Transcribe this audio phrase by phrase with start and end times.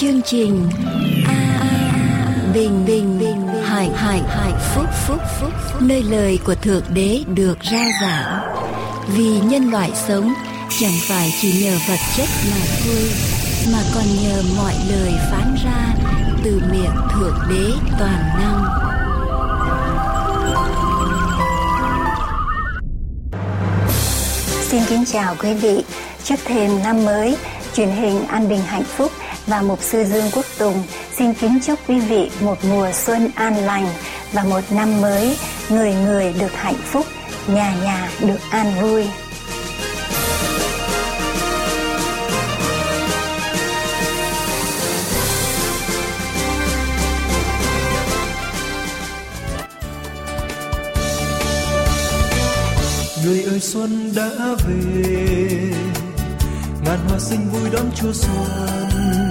[0.00, 0.68] chương trình
[1.26, 1.60] a
[2.54, 7.60] bình bình bình hải hải hải phúc phúc phúc nơi lời của thượng đế được
[7.60, 8.40] ra giảng.
[9.16, 10.34] Vì nhân loại sống
[10.80, 13.10] chẳng phải chỉ nhờ vật chất mà thôi
[13.72, 15.94] mà còn nhờ mọi lời phán ra
[16.44, 18.64] từ miệng thượng đế toàn năng.
[24.62, 25.84] Xin kính chào quý vị.
[26.24, 27.36] Trước thềm năm mới,
[27.74, 29.12] truyền hình An Bình Hạnh Phúc
[29.48, 30.82] và Mục sư Dương Quốc Tùng
[31.16, 33.86] xin kính chúc quý vị một mùa xuân an lành
[34.32, 35.36] và một năm mới
[35.70, 37.06] người người được hạnh phúc,
[37.46, 39.04] nhà nhà được an vui.
[53.24, 54.30] người ơi xuân đã
[54.66, 55.48] về
[56.84, 59.27] ngàn hoa xinh vui đón chúa xuân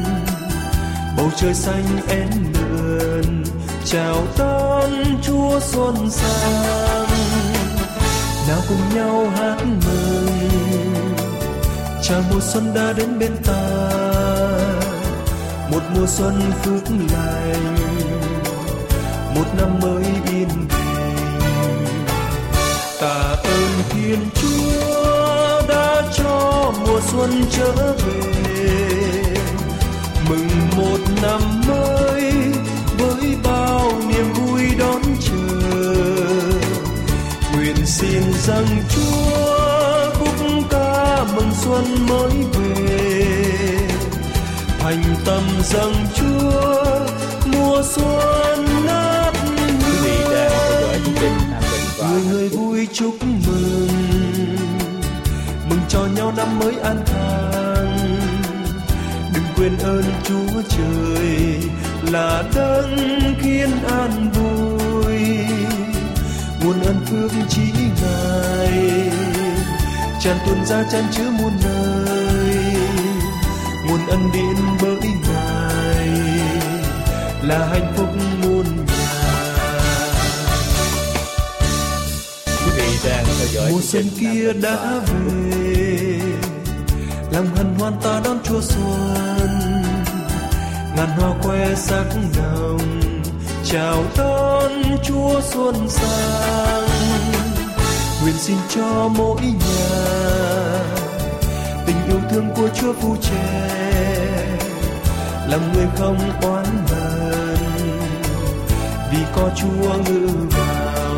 [1.28, 3.44] bầu trời xanh én mượn,
[3.86, 7.08] chào đón chúa xuân sang.
[8.47, 10.28] Nào cùng nhau hát mừng,
[12.03, 13.89] chào mùa xuân đã đến bên ta.
[15.72, 17.75] Một mùa xuân phước lành,
[19.36, 21.88] một năm mới yên bình.
[23.02, 29.27] Tạ ơn thiên chúa đã cho mùa xuân trở về
[30.30, 30.47] mừng
[30.78, 32.31] một năm mới
[32.97, 36.02] với bao niềm vui đón chờ.
[37.53, 40.36] Nguyện xin rằng chúa khúc
[40.70, 43.25] ca mừng xuân mới về.
[44.80, 47.05] Thành tâm rằng chúa
[47.45, 48.66] mùa xuân
[51.98, 53.88] và người người vui chúc mừng.
[55.70, 57.67] Mừng cho nhau năm mới an khang
[59.58, 61.58] quên ơn chúa trời
[62.12, 62.95] là đấng
[63.42, 65.18] khiến an vui.
[66.64, 67.62] Nguồn ơn phước chỉ
[68.02, 69.12] ngài
[70.22, 72.56] tràn tuôn ra chan chứa muôn nơi.
[73.88, 76.10] Nguồn ân điển bởi ngài
[77.44, 78.10] là hạnh phúc
[78.42, 78.66] muôn
[83.58, 86.36] nhà mùa xuân kia đã về
[87.32, 89.49] lòng hân hoan ta đón chúa xuân.
[90.95, 92.05] Ngàn hoa khoe sắc
[92.38, 93.02] đồng,
[93.64, 94.71] chào đón
[95.04, 96.87] chúa xuân sang.
[98.21, 100.17] Nguyện xin cho mỗi nhà
[101.86, 103.77] tình yêu thương của chúa phù che
[105.49, 107.58] lòng người không oán hận,
[109.11, 111.16] vì có chúa ngự vào.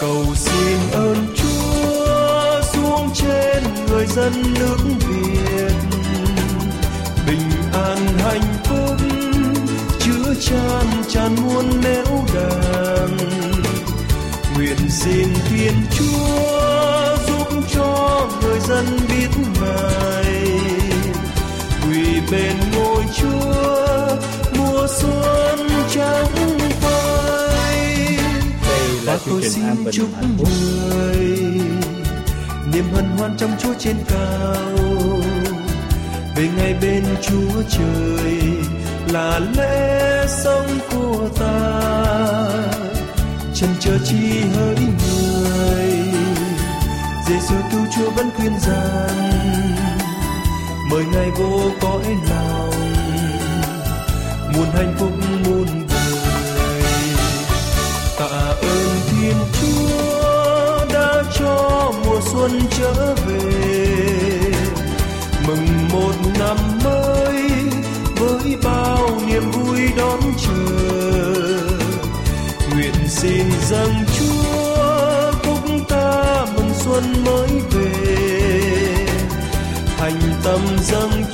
[0.00, 1.39] Cầu xin ơn Chúa
[4.16, 4.76] dân nước
[5.08, 5.72] Việt.
[7.26, 8.96] Bình an hạnh phúc
[10.00, 13.16] chứa chan tràn muôn nẻo đàng.
[14.54, 19.28] Nguyện xin Thiên Chúa giúp cho người dân biết
[19.60, 20.48] ngài.
[21.86, 24.16] Quỳ bên ngôi Chúa
[24.58, 28.18] mùa xuân trắng phai.
[29.04, 31.50] Và tôi xin chúc người
[32.80, 35.20] niềm hân hoan trong Chúa trên cao.
[36.36, 38.40] Về ngày bên Chúa trời
[39.12, 41.80] là lẽ sống của ta.
[43.54, 45.90] Chân chờ chi hỡi người
[47.26, 49.76] Giêsu cứu Chúa vẫn khuyên rằng,
[50.90, 52.70] mời ngài vô cõi lòng.
[54.54, 55.12] Muôn hạnh phúc
[55.44, 55.79] muôn
[62.50, 63.86] xuân trở về.
[65.46, 67.42] Mừng một năm mới
[68.16, 71.60] với bao niềm vui đón chờ.
[72.72, 79.06] Nguyện xin dâng chúa khúc ta mừng xuân mới về.
[79.98, 81.24] Thành tâm dâng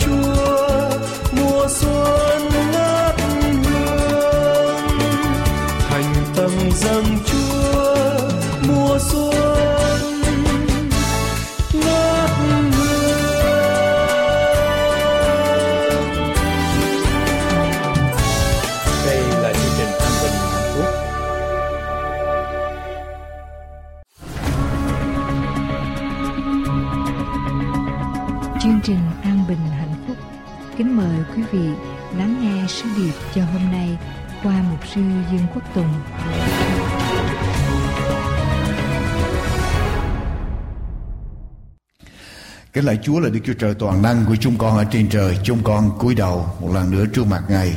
[42.87, 45.39] lại Chúa là Đức Chúa Trời toàn năng của chúng con ở trên trời.
[45.45, 47.77] Chúng con cúi đầu một lần nữa trước mặt Ngài.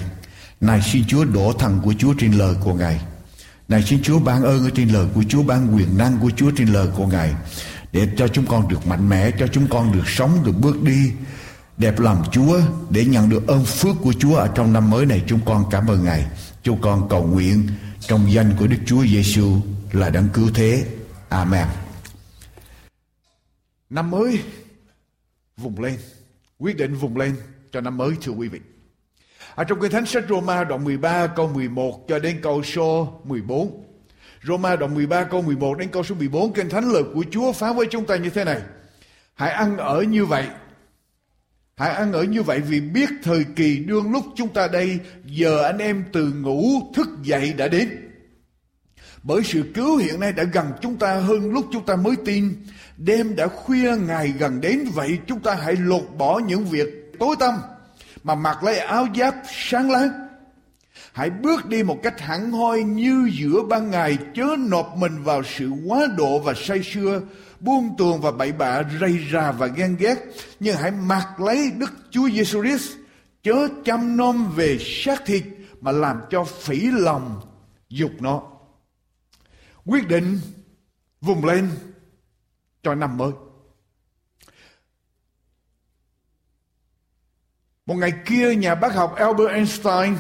[0.62, 3.02] Này xin Chúa đổ thần của Chúa trên lời của Ngài.
[3.68, 6.52] Này xin Chúa ban ơn ở trên lời của Chúa, ban quyền năng của Chúa
[6.52, 7.34] trên lời của Ngài.
[7.92, 11.12] Để cho chúng con được mạnh mẽ, cho chúng con được sống, được bước đi
[11.78, 12.60] đẹp lòng Chúa
[12.90, 15.88] để nhận được ơn phước của Chúa ở trong năm mới này chúng con cảm
[15.88, 16.26] ơn Ngài.
[16.64, 17.68] Chúng con cầu nguyện
[18.00, 19.58] trong danh của Đức Chúa Giêsu
[19.92, 20.86] là đấng cứu thế.
[21.30, 21.68] Amen.
[23.90, 24.40] Năm mới
[25.62, 25.98] vùng lên,
[26.58, 27.36] quyết định vùng lên
[27.72, 28.60] cho năm mới thưa quý vị.
[29.56, 33.86] Ở trong kinh thánh sách Roma đoạn 13 câu 11 cho đến câu số 14.
[34.44, 37.76] Roma đoạn 13 câu 11 đến câu số 14 kinh thánh lời của Chúa phán
[37.76, 38.62] với chúng ta như thế này.
[39.34, 40.48] Hãy ăn ở như vậy
[41.80, 45.64] Hãy ăn ở như vậy vì biết thời kỳ đương lúc chúng ta đây giờ
[45.64, 46.64] anh em từ ngủ
[46.96, 48.09] thức dậy đã đến.
[49.30, 52.66] Bởi sự cứu hiện nay đã gần chúng ta hơn lúc chúng ta mới tin.
[52.98, 56.88] Đêm đã khuya, ngày gần đến, vậy chúng ta hãy lột bỏ những việc
[57.20, 57.54] tối tăm
[58.24, 60.10] mà mặc lấy áo giáp sáng láng.
[61.14, 65.42] Hãy bước đi một cách hẳn hoi như giữa ban ngày, chớ nộp mình vào
[65.58, 67.22] sự quá độ và say sưa,
[67.60, 70.16] buông tuồng và bậy bạ rầy rà và ghen ghét
[70.60, 72.92] nhưng hãy mặc lấy Đức Chúa Giêsu Christ,
[73.44, 75.44] chớ chăm nom về xác thịt
[75.81, 77.42] mà làm cho phỉ lòng
[77.90, 78.42] dục nó
[79.86, 80.40] quyết định
[81.22, 81.72] vùng lên
[82.84, 83.31] cho năm mới
[87.86, 90.18] một ngày kia nhà bác học Albert Einstein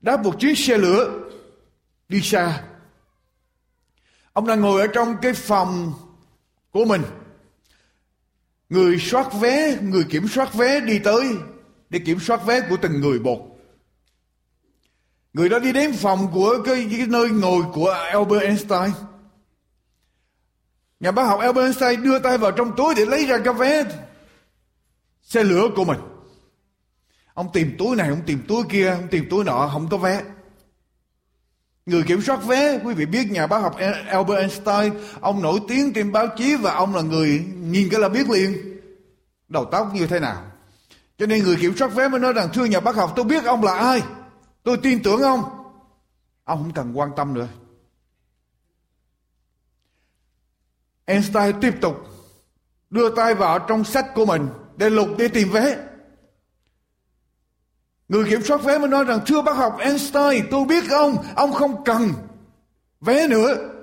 [0.00, 1.28] đã một chuyến xe lửa
[2.08, 2.64] đi xa
[4.34, 5.92] Ông đang ngồi ở trong cái phòng
[6.70, 7.02] của mình.
[8.68, 11.36] Người soát vé, người kiểm soát vé đi tới
[11.90, 13.53] để kiểm soát vé của từng người một.
[15.34, 18.90] Người đó đi đến phòng của cái, cái nơi ngồi của Albert Einstein.
[21.00, 23.84] Nhà bác học Albert Einstein đưa tay vào trong túi để lấy ra cái vé
[25.22, 25.98] xe lửa của mình.
[27.34, 30.22] Ông tìm túi này, ông tìm túi kia, ông tìm túi nọ, không có vé.
[31.86, 33.76] Người kiểm soát vé, quý vị biết nhà bác học
[34.08, 38.08] Albert Einstein, ông nổi tiếng trên báo chí và ông là người nhìn cái là
[38.08, 38.80] biết liền
[39.48, 40.42] đầu tóc như thế nào.
[41.18, 43.44] Cho nên người kiểm soát vé mới nói rằng thưa nhà bác học tôi biết
[43.44, 44.02] ông là ai.
[44.64, 45.42] Tôi tin tưởng ông.
[46.44, 47.48] Ông không cần quan tâm nữa.
[51.04, 51.96] Einstein tiếp tục
[52.90, 55.76] đưa tay vào trong sách của mình để lục để tìm vé.
[58.08, 61.52] Người kiểm soát vé mới nói rằng thưa bác học Einstein tôi biết ông, ông
[61.52, 62.12] không cần
[63.00, 63.73] vé nữa.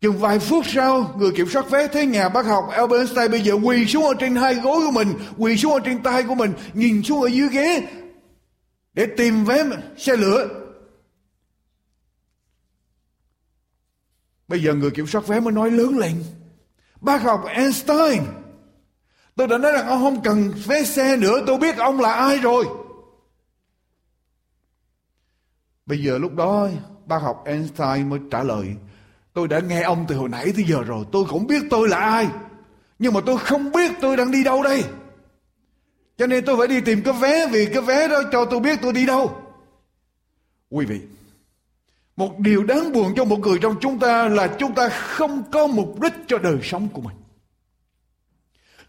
[0.00, 3.40] Chừng vài phút sau, người kiểm soát vé thấy nhà bác học Albert Einstein bây
[3.40, 6.34] giờ quỳ xuống ở trên hai gối của mình, quỳ xuống ở trên tay của
[6.34, 7.88] mình, nhìn xuống ở dưới ghế
[8.94, 9.64] để tìm vé
[9.96, 10.48] xe lửa.
[14.48, 16.24] Bây giờ người kiểm soát vé mới nói lớn lên.
[17.00, 18.22] Bác học Einstein,
[19.38, 22.38] Tôi đã nói rằng ông không cần vé xe nữa Tôi biết ông là ai
[22.38, 22.66] rồi
[25.86, 26.68] Bây giờ lúc đó
[27.06, 28.76] bác học Einstein mới trả lời
[29.38, 31.96] Tôi đã nghe ông từ hồi nãy tới giờ rồi Tôi cũng biết tôi là
[31.96, 32.28] ai
[32.98, 34.84] Nhưng mà tôi không biết tôi đang đi đâu đây
[36.16, 38.78] Cho nên tôi phải đi tìm cái vé, Vì cái vé đó cho tôi biết
[38.82, 39.36] tôi đi đâu
[40.70, 41.00] Quý vị,
[42.16, 45.66] Một điều đáng buồn cho một người trong chúng ta Là chúng ta không có
[45.66, 47.16] mục đích cho đời sống của mình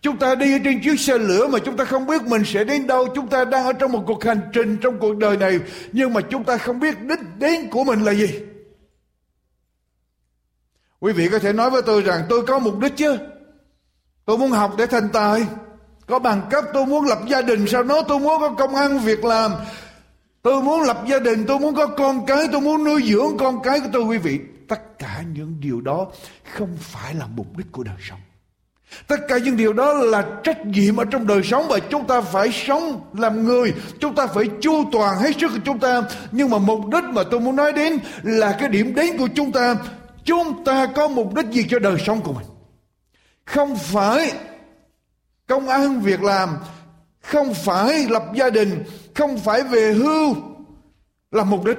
[0.01, 2.87] Chúng ta đi trên chiếc xe lửa mà chúng ta không biết mình sẽ đến
[2.87, 3.07] đâu.
[3.15, 5.59] Chúng ta đang ở trong một cuộc hành trình trong cuộc đời này.
[5.91, 8.39] Nhưng mà chúng ta không biết đích đến của mình là gì.
[10.99, 13.17] Quý vị có thể nói với tôi rằng tôi có mục đích chứ.
[14.25, 15.45] Tôi muốn học để thành tài.
[16.07, 18.99] Có bằng cấp tôi muốn lập gia đình sau đó tôi muốn có công ăn
[18.99, 19.51] việc làm.
[20.41, 23.61] Tôi muốn lập gia đình, tôi muốn có con cái, tôi muốn nuôi dưỡng con
[23.63, 24.39] cái của tôi quý vị.
[24.67, 26.07] Tất cả những điều đó
[26.57, 28.19] không phải là mục đích của đời sống.
[29.07, 32.21] Tất cả những điều đó là trách nhiệm ở trong đời sống và chúng ta
[32.21, 36.01] phải sống làm người, chúng ta phải chu toàn hết sức của chúng ta.
[36.31, 39.51] Nhưng mà mục đích mà tôi muốn nói đến là cái điểm đến của chúng
[39.51, 39.75] ta.
[40.29, 42.45] Chúng ta có mục đích gì cho đời sống của mình?
[43.45, 44.31] Không phải
[45.47, 46.57] công ăn việc làm,
[47.21, 48.83] không phải lập gia đình,
[49.15, 50.35] không phải về hưu
[51.31, 51.77] là mục đích.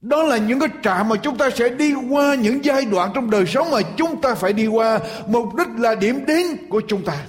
[0.00, 3.30] Đó là những cái trạm mà chúng ta sẽ đi qua những giai đoạn trong
[3.30, 4.98] đời sống mà chúng ta phải đi qua.
[5.26, 7.26] Mục đích là điểm đến của chúng ta.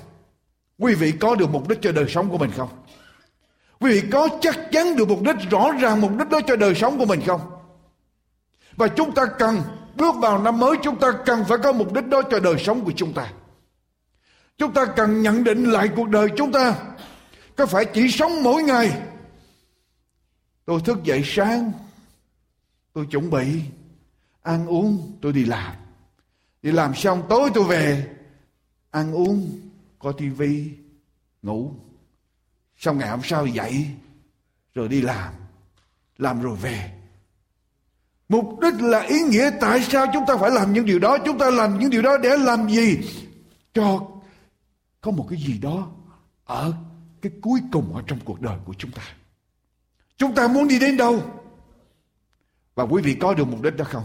[0.80, 2.70] Quý vị có được mục đích cho đời sống của mình không?
[3.80, 6.76] Quý vị có chắc chắn được mục đích rõ ràng mục đích đó cho đời
[6.76, 7.42] sống của mình không?
[8.76, 9.62] Và chúng ta cần
[9.96, 12.86] bước vào năm mới, chúng ta cần phải có mục đích đó cho đời sống
[12.86, 13.34] của chúng ta.
[14.58, 16.76] Chúng ta cần nhận định lại cuộc đời chúng ta.
[17.56, 19.02] Có phải chỉ sống mỗi ngày.
[20.66, 21.72] Tôi thức dậy sáng,
[22.94, 23.62] Tôi chuẩn bị
[24.42, 25.74] ăn uống, tôi đi làm.
[26.62, 28.16] đi làm xong, tối tôi về,
[28.92, 29.60] ăn uống,
[30.00, 30.72] coi tivi
[31.42, 31.72] ngủ
[32.78, 33.88] xong ngày hôm sau dậy,
[34.74, 35.34] rồi đi làm
[36.18, 36.92] làm rồi về
[38.34, 41.18] mục đích là ý nghĩa tại sao chúng ta phải làm những điều đó?
[41.26, 43.00] Chúng ta làm những điều đó để làm gì?
[43.74, 44.08] Cho
[45.02, 45.88] có một cái gì đó
[46.46, 46.74] ở
[47.22, 49.02] cái cuối cùng ở trong cuộc đời của chúng ta.
[50.18, 51.22] Chúng ta muốn đi đến đâu?
[52.76, 54.04] Và quý vị có được mục đích đó không?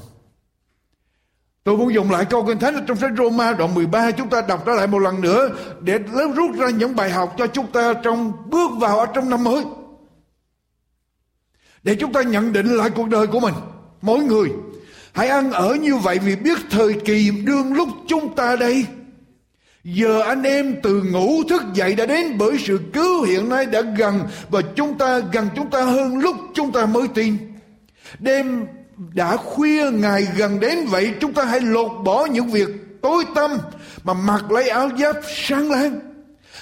[1.64, 4.62] Tôi muốn dùng lại câu kinh thánh trong sách Roma đoạn 13 chúng ta đọc
[4.66, 5.48] trở lại một lần nữa
[5.80, 5.98] để
[6.36, 9.64] rút ra những bài học cho chúng ta trong bước vào ở trong năm mới.
[11.82, 13.54] Để chúng ta nhận định lại cuộc đời của mình,
[14.02, 14.48] mỗi người.
[15.12, 18.86] Hãy ăn ở như vậy vì biết thời kỳ đương lúc chúng ta đây.
[19.84, 23.80] Giờ anh em từ ngủ thức dậy đã đến bởi sự cứu hiện nay đã
[23.80, 27.36] gần và chúng ta, gần chúng ta hơn lúc chúng ta mới tin.
[28.18, 28.66] Đêm
[29.14, 32.68] đã khuya, ngày gần đến vậy, chúng ta hãy lột bỏ những việc
[33.02, 33.58] tối tâm
[34.04, 36.00] mà mặc lấy áo giáp sáng láng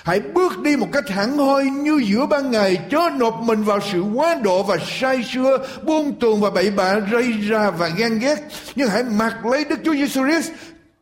[0.06, 3.78] hãy bước đi một cách hẳn hoi như giữa ban ngày chớ nộp mình vào
[3.92, 8.18] sự quá độ và sai sưa buông tuồng và bậy bạ rây ra và ghen
[8.18, 8.36] ghét
[8.76, 10.50] nhưng hãy mặc lấy đức chúa giêsu christ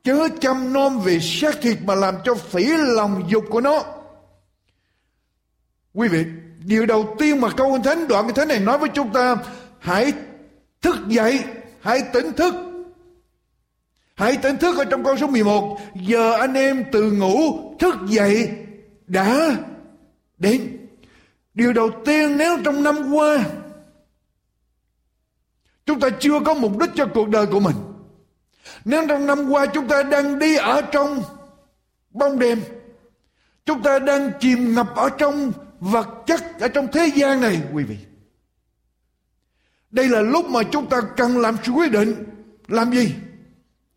[0.04, 3.84] chớ chăm nom về xác thịt mà làm cho phỉ lòng dục của nó
[5.94, 6.24] quý vị
[6.64, 9.36] điều đầu tiên mà câu thánh đoạn kinh thánh này nói với chúng ta
[9.78, 10.12] hãy
[10.84, 11.40] Thức dậy,
[11.80, 12.54] hãy tỉnh thức.
[14.14, 15.78] Hãy tỉnh thức ở trong câu số 11.
[15.94, 18.50] Giờ anh em từ ngủ thức dậy
[19.14, 19.56] đã
[20.38, 20.86] đến.
[21.54, 23.44] Điều đầu tiên nếu trong năm qua
[25.86, 27.76] chúng ta chưa có mục đích cho cuộc đời của mình.
[28.84, 31.22] Nếu trong năm qua chúng ta đang đi ở trong
[32.10, 32.60] bóng đêm,
[33.66, 37.84] chúng ta đang chìm ngập ở trong vật chất ở trong thế gian này quý
[37.84, 37.96] vị
[39.94, 42.24] đây là lúc mà chúng ta cần làm sự quyết định.
[42.68, 43.14] Làm gì?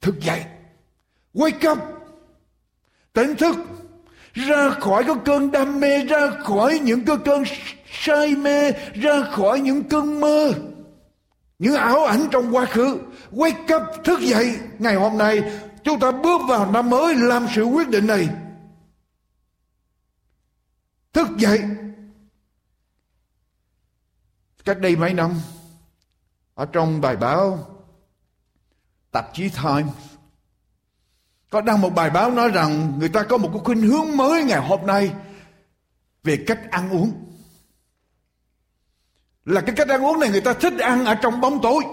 [0.02, 0.44] Thức dậy.
[1.34, 1.78] Wake up.
[3.14, 3.56] Tỉnh thức.
[4.38, 7.44] Ra khỏi cái cơn đam mê, ra khỏi những cái cơn
[7.92, 10.54] say mê, ra khỏi những cơn mơ.
[11.60, 13.00] Những ảo ảnh trong quá khứ.
[13.32, 14.60] Wake up, thức dậy.
[14.80, 15.42] Ngày hôm nay
[15.84, 18.30] chúng ta bước vào năm mới làm sự quyết định này.
[21.14, 21.62] Thức dậy.
[24.66, 25.34] Cách đây mấy năm
[26.54, 27.60] ở trong bài báo
[29.12, 29.94] tạp chí Times
[31.50, 34.44] có đăng một bài báo nói rằng người ta có một cái khuynh hướng mới
[34.44, 35.14] ngày hôm nay
[36.24, 37.12] về cách ăn uống.
[39.46, 41.84] Là cái cách ăn uống này người ta thích ăn ở trong bóng tối.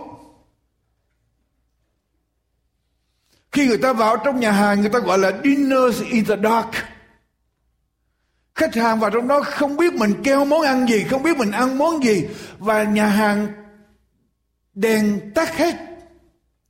[3.53, 6.71] Khi người ta vào trong nhà hàng, người ta gọi là dinners in the dark.
[8.55, 11.51] Khách hàng vào trong đó không biết mình kêu món ăn gì, không biết mình
[11.51, 12.29] ăn món gì.
[12.59, 13.49] Và nhà hàng
[14.75, 15.75] đèn tắt hết.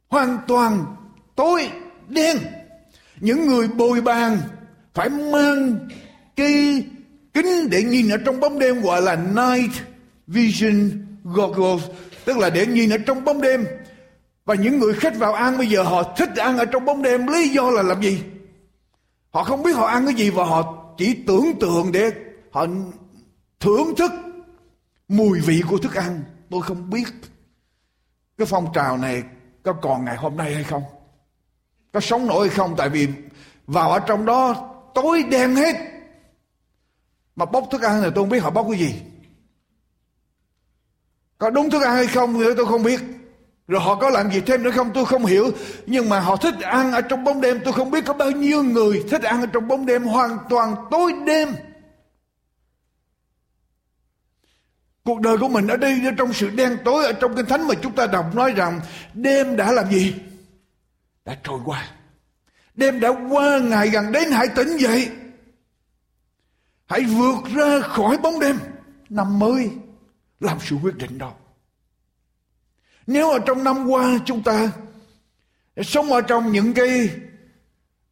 [0.09, 0.97] Hoàn toàn
[1.37, 1.71] tối
[2.09, 2.39] đen
[3.21, 4.39] những người bồi bàn
[4.95, 5.89] phải mang
[6.37, 6.85] cái
[7.35, 9.73] kính để nhìn ở trong bóng đêm gọi là night
[10.27, 10.91] vision
[11.25, 11.83] goggles.
[12.25, 13.67] Tức là để nhìn ở trong bóng đêm.
[14.45, 17.27] Và những người khách vào ăn bây giờ họ thích ăn ở trong bóng đêm.
[17.27, 18.23] Lý do là làm gì?
[19.31, 22.11] Họ không biết họ ăn cái gì và họ chỉ tưởng tượng để
[22.51, 22.67] họ
[23.61, 24.13] thưởng thức
[25.09, 26.23] mùi vị của thức ăn.
[26.51, 27.09] Tôi không biết
[28.39, 29.23] cái phong trào này
[29.63, 30.83] có còn ngày hôm nay hay không
[31.95, 32.75] có sống nổi không?
[32.77, 33.09] Tại vì
[33.67, 35.77] vào ở trong đó, tối đen hết.
[37.37, 38.95] Mà bốc thức ăn thì tôi không biết họ bốc cái gì.
[41.39, 43.01] Có đúng thức ăn hay không thì tôi không biết.
[43.69, 45.51] Rồi họ có làm gì thêm nữa không, tôi không hiểu.
[45.87, 48.63] Nhưng mà họ thích ăn ở trong bóng đêm, tôi không biết có bao nhiêu
[48.63, 51.49] người thích ăn ở trong bóng đêm hoàn toàn tối đêm.
[55.05, 57.75] Cuộc đời của mình ở đây trong sự đen tối ở trong kinh thánh mà
[57.83, 58.81] chúng ta đọc nói rằng
[59.15, 60.15] đêm đã làm gì?
[61.25, 61.89] Đã trôi qua.
[62.75, 65.11] Đêm đã qua ngày gần đến hãy tỉnh dậy.
[66.87, 68.59] Hãy vượt ra khỏi bóng đêm.
[69.09, 69.71] Năm mới
[70.41, 71.33] làm sự quyết định đó.
[73.07, 74.73] Nếu ở trong năm qua chúng ta
[75.83, 77.11] sống ở trong những cái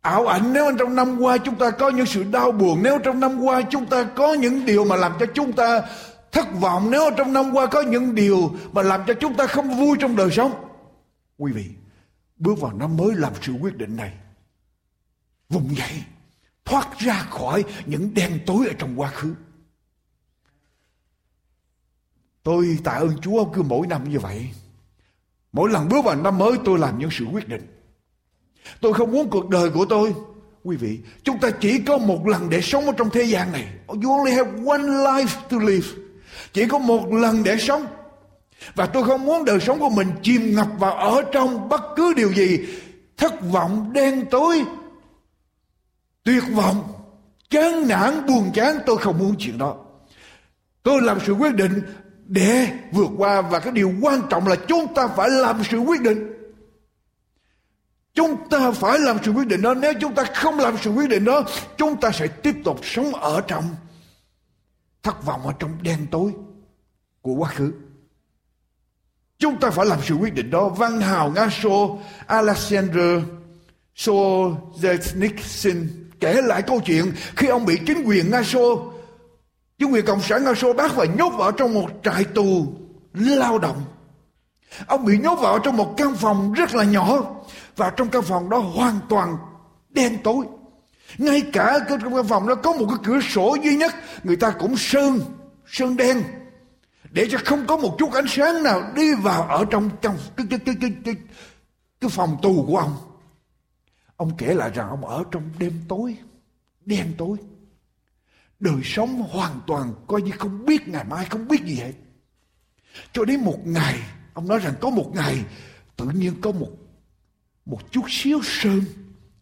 [0.00, 3.20] ảo ảnh nếu trong năm qua chúng ta có những sự đau buồn nếu trong
[3.20, 5.82] năm qua chúng ta có những điều mà làm cho chúng ta
[6.32, 9.76] thất vọng nếu trong năm qua có những điều mà làm cho chúng ta không
[9.76, 10.52] vui trong đời sống.
[11.38, 11.64] Quý vị,
[12.42, 14.12] bước vào năm mới làm sự quyết định này.
[15.48, 16.04] Vùng dậy,
[16.64, 19.34] thoát ra khỏi những đen tối ở trong quá khứ.
[22.42, 24.50] Tôi tạ ơn Chúa cứ mỗi năm như vậy.
[25.52, 27.66] Mỗi lần bước vào năm mới tôi làm những sự quyết định.
[28.80, 30.14] Tôi không muốn cuộc đời của tôi
[30.64, 33.66] Quý vị, chúng ta chỉ có một lần để sống ở trong thế gian này.
[33.86, 35.86] You only have one life to live.
[36.52, 37.86] Chỉ có một lần để sống.
[38.74, 42.14] Và tôi không muốn đời sống của mình chìm ngập vào ở trong bất cứ
[42.14, 42.58] điều gì.
[43.16, 44.64] Thất vọng, đen tối,
[46.24, 46.92] tuyệt vọng,
[47.50, 49.76] chán nản, buồn chán, tôi không muốn chuyện đó.
[50.82, 51.82] Tôi làm sự quyết định
[52.26, 56.00] để vượt qua và cái điều quan trọng là chúng ta phải làm sự quyết
[56.00, 56.32] định.
[58.14, 59.74] Chúng ta phải làm sự quyết định đó.
[59.74, 61.44] Nếu chúng ta không làm sự quyết định đó,
[61.76, 63.64] chúng ta sẽ tiếp tục sống ở trong
[65.02, 66.32] thất vọng, ở trong đen tối
[67.22, 67.72] của quá khứ
[69.42, 73.22] chúng ta phải làm sự quyết định đó văn hào nga sô alexander
[73.96, 75.86] Solzhenitsyn
[76.20, 78.92] kể lại câu chuyện khi ông bị chính quyền Nga Xô,
[79.78, 82.66] chính quyền Cộng sản Nga Xô bắt và nhốt vào trong một trại tù
[83.14, 83.82] lao động.
[84.86, 87.22] Ông bị nhốt vào trong một căn phòng rất là nhỏ
[87.76, 89.36] và trong căn phòng đó hoàn toàn
[89.90, 90.44] đen tối.
[91.18, 94.50] Ngay cả trong căn phòng đó có một cái cửa sổ duy nhất người ta
[94.50, 95.20] cũng sơn,
[95.66, 96.22] sơn đen
[97.12, 100.46] để cho không có một chút ánh sáng nào đi vào ở trong trong cái
[100.50, 101.14] cái cái cái cái,
[102.00, 102.96] cái phòng tù của ông.
[104.16, 106.16] Ông kể lại rằng ông ở trong đêm tối,
[106.84, 107.36] đen tối.
[108.60, 111.92] Đời sống hoàn toàn coi như không biết ngày mai, không biết gì hết.
[113.12, 113.98] Cho đến một ngày,
[114.34, 115.44] ông nói rằng có một ngày
[115.96, 116.70] tự nhiên có một
[117.66, 118.80] một chút xíu sơn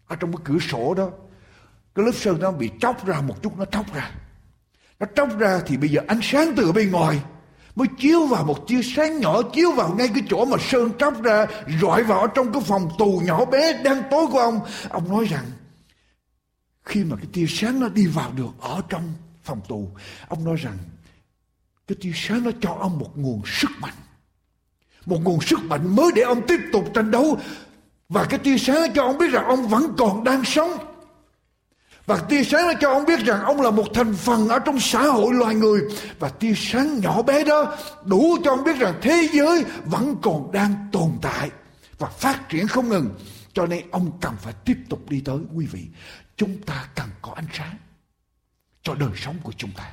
[0.07, 1.11] ở trong cái cửa sổ đó.
[1.95, 4.11] Cái lớp sơn nó bị tróc ra một chút nó tróc ra.
[4.99, 7.21] Nó tróc ra thì bây giờ ánh sáng từ bên ngoài
[7.77, 11.23] mới chiếu vào một tia sáng nhỏ, chiếu vào ngay cái chỗ mà sơn tróc
[11.23, 11.47] ra,
[11.81, 14.61] rọi vào trong cái phòng tù nhỏ bé đang tối của ông.
[14.89, 15.45] Ông nói rằng,
[16.85, 19.03] khi mà cái tia sáng nó đi vào được ở trong
[19.43, 19.89] phòng tù,
[20.29, 20.79] ông nói rằng,
[21.89, 23.95] cái tia sáng nó cho ông một nguồn sức mạnh.
[25.07, 27.39] Một nguồn sức mạnh mới để ông tiếp tục tranh đấu.
[28.09, 30.71] Và cái tia sáng cho ông biết rằng ông vẫn còn đang sống
[32.11, 34.81] và tia sáng đã cho ông biết rằng ông là một thành phần ở trong
[34.81, 35.81] xã hội loài người.
[36.19, 40.53] Và tia sáng nhỏ bé đó đủ cho ông biết rằng thế giới vẫn còn
[40.53, 41.51] đang tồn tại
[41.99, 43.15] và phát triển không ngừng.
[43.53, 45.87] Cho nên ông cần phải tiếp tục đi tới quý vị.
[46.37, 47.77] Chúng ta cần có ánh sáng
[48.83, 49.93] cho đời sống của chúng ta.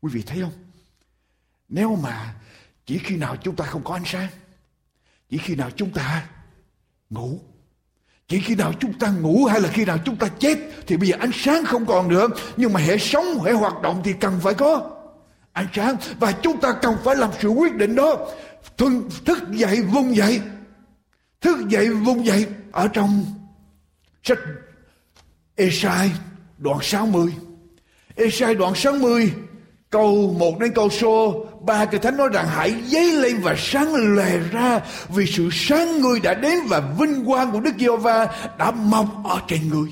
[0.00, 0.64] Quý vị thấy không?
[1.68, 2.34] Nếu mà
[2.86, 4.28] chỉ khi nào chúng ta không có ánh sáng,
[5.28, 6.26] chỉ khi nào chúng ta
[7.10, 7.40] ngủ
[8.32, 11.08] chỉ khi nào chúng ta ngủ hay là khi nào chúng ta chết thì bây
[11.08, 12.28] giờ ánh sáng không còn nữa.
[12.56, 14.90] Nhưng mà hệ sống, hệ hoạt động thì cần phải có
[15.52, 15.96] ánh sáng.
[16.20, 18.26] Và chúng ta cần phải làm sự quyết định đó.
[18.76, 20.40] Thuần, thức dậy vùng dậy.
[21.40, 22.46] Thức dậy vùng dậy.
[22.72, 23.24] Ở trong
[24.22, 24.38] sách
[25.56, 26.10] Esai
[26.58, 27.34] đoạn 60.
[28.16, 29.32] Esai đoạn 60
[29.92, 34.16] câu 1 đến câu số ba cái thánh nói rằng hãy dấy lên và sáng
[34.16, 38.28] lè ra vì sự sáng ngươi đã đến và vinh quang của Đức Giê-hô-va
[38.58, 39.88] đã mọc ở trên ngươi.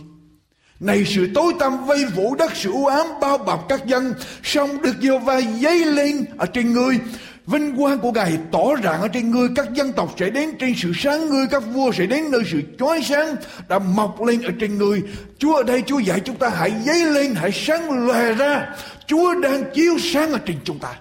[0.80, 4.82] Này sự tối tăm vây phủ đất sự u ám bao bọc các dân, song
[4.82, 6.98] Đức Giê-hô-va dấy lên ở trên ngươi
[7.46, 10.74] Vinh quang của Ngài tỏ rạng ở trên ngươi, các dân tộc sẽ đến trên
[10.76, 13.37] sự sáng ngươi, các vua sẽ đến nơi sự chói sáng
[13.68, 15.03] đã mọc lên ở trên ngươi.
[15.38, 18.76] Chúa ở đây Chúa dạy chúng ta hãy dấy lên, hãy sáng lòe ra.
[19.07, 20.94] Chúa đang chiếu sáng ở trên chúng ta.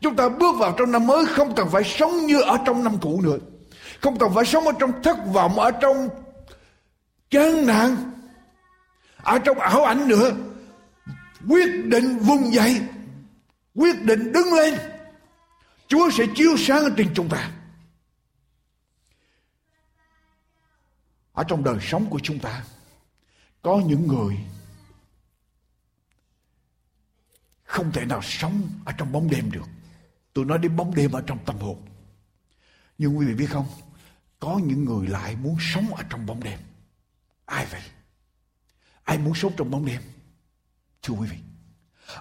[0.00, 2.98] Chúng ta bước vào trong năm mới không cần phải sống như ở trong năm
[3.00, 3.38] cũ nữa.
[4.00, 6.08] Không cần phải sống ở trong thất vọng, ở trong
[7.30, 7.96] chán nạn,
[9.22, 10.30] ở trong ảo ảnh nữa.
[11.48, 12.80] Quyết định vùng dậy,
[13.74, 14.74] quyết định đứng lên
[15.90, 17.52] Chúa sẽ chiếu sáng ở trên chúng ta.
[21.32, 22.64] Ở trong đời sống của chúng ta
[23.62, 24.36] có những người
[27.62, 29.66] không thể nào sống ở trong bóng đêm được.
[30.32, 31.82] Tôi nói đến bóng đêm ở trong tâm hồn.
[32.98, 33.66] Nhưng quý vị biết không,
[34.38, 36.58] có những người lại muốn sống ở trong bóng đêm.
[37.44, 37.82] Ai vậy?
[39.04, 40.02] Ai muốn sống trong bóng đêm?
[41.02, 41.38] Thưa quý vị,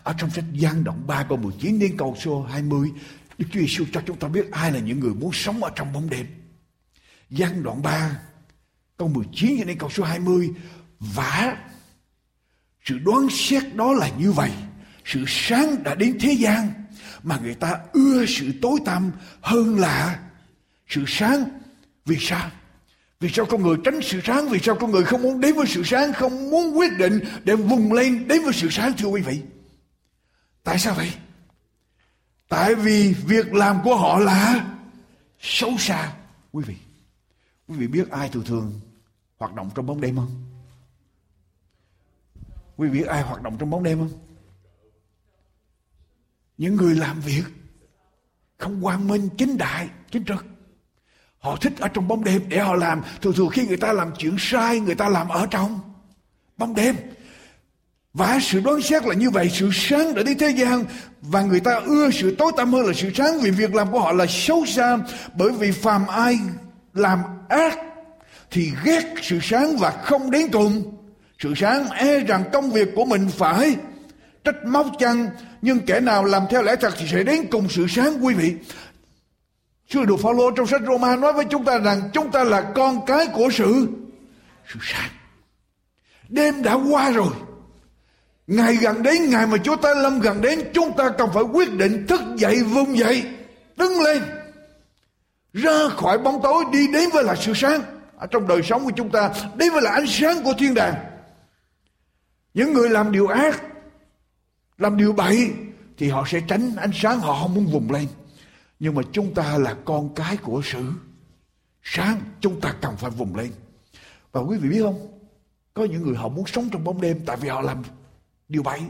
[0.04, 2.92] ở trong sách gian động 3 câu 19 đến câu số 20
[3.40, 5.94] Đức Chúa Giêsu cho chúng ta biết ai là những người muốn sống ở trong
[5.94, 6.26] bóng đêm.
[7.30, 8.20] Giăng đoạn 3
[8.98, 10.50] câu 19 cho đến câu số 20
[11.00, 11.58] vả
[12.86, 14.52] sự đoán xét đó là như vậy.
[15.06, 16.72] Sự sáng đã đến thế gian
[17.24, 20.20] mà người ta ưa sự tối tăm hơn là
[20.88, 21.46] sự sáng.
[22.06, 22.52] Vì sao?
[23.20, 24.50] Vì sao con người tránh sự sáng?
[24.50, 26.14] Vì sao con người không muốn đến với sự sáng?
[26.14, 29.42] Không muốn quyết định để vùng lên đến với sự sáng, thưa quý vị?
[30.64, 31.12] Tại sao vậy?
[32.50, 34.68] Tại vì việc làm của họ là
[35.40, 36.14] xấu xa.
[36.52, 36.76] Quý vị,
[37.68, 38.80] quý vị biết ai thường thường
[39.38, 40.46] hoạt động trong bóng đêm không?
[42.78, 44.20] Quý vị biết ai hoạt động trong bóng đêm không?
[46.58, 47.44] Những người làm việc
[48.58, 50.46] không quang minh chính đại, chính trực.
[51.40, 53.02] Họ thích ở trong bóng đêm để họ làm.
[53.22, 55.80] Thường thường khi người ta làm chuyện sai, người ta làm ở trong
[56.58, 56.96] bóng đêm.
[58.14, 60.86] Và sự đoán xét là như vậy, sự sáng đã đi thế gian.
[61.22, 64.00] Và người ta ưa sự tối tăm hơn là sự sáng vì việc làm của
[64.00, 64.98] họ là xấu xa.
[65.34, 66.40] Bởi vì phàm ai
[66.94, 67.20] làm
[67.50, 67.80] ác
[68.52, 70.98] thì ghét sự sáng và không đến cùng.
[71.40, 73.76] Sự sáng e rằng công việc của mình phải
[74.44, 75.30] trách móc chăng?
[75.62, 78.56] Nhưng kẻ nào làm theo lẽ thật thì sẽ đến cùng sự sáng quý vị.
[79.90, 83.06] Sư đồ Phaolô trong sách Roma nói với chúng ta rằng chúng ta là con
[83.06, 83.88] cái của sự
[84.74, 85.10] sự sáng.
[86.30, 87.34] Đêm đã qua rồi.
[88.50, 91.74] Ngày gần đến, ngày mà Chúa ta lâm gần đến, chúng ta cần phải quyết
[91.74, 93.24] định thức dậy, vùng dậy,
[93.78, 94.24] đứng lên.
[95.54, 97.82] Ra khỏi bóng tối đi đến với là sự sáng.
[98.18, 100.96] Ở trong đời sống của chúng ta, đến với là ánh sáng của thiên đàng.
[102.54, 103.64] Những người làm điều ác,
[104.78, 105.52] làm điều bậy,
[105.98, 108.08] thì họ sẽ tránh ánh sáng, họ không muốn vùng lên.
[108.80, 110.84] Nhưng mà chúng ta là con cái của sự
[111.84, 113.52] sáng, chúng ta cần phải vùng lên.
[114.32, 115.20] Và quý vị biết không?
[115.74, 117.84] Có những người họ muốn sống trong bóng đêm tại vì họ làm
[118.50, 118.82] điều 7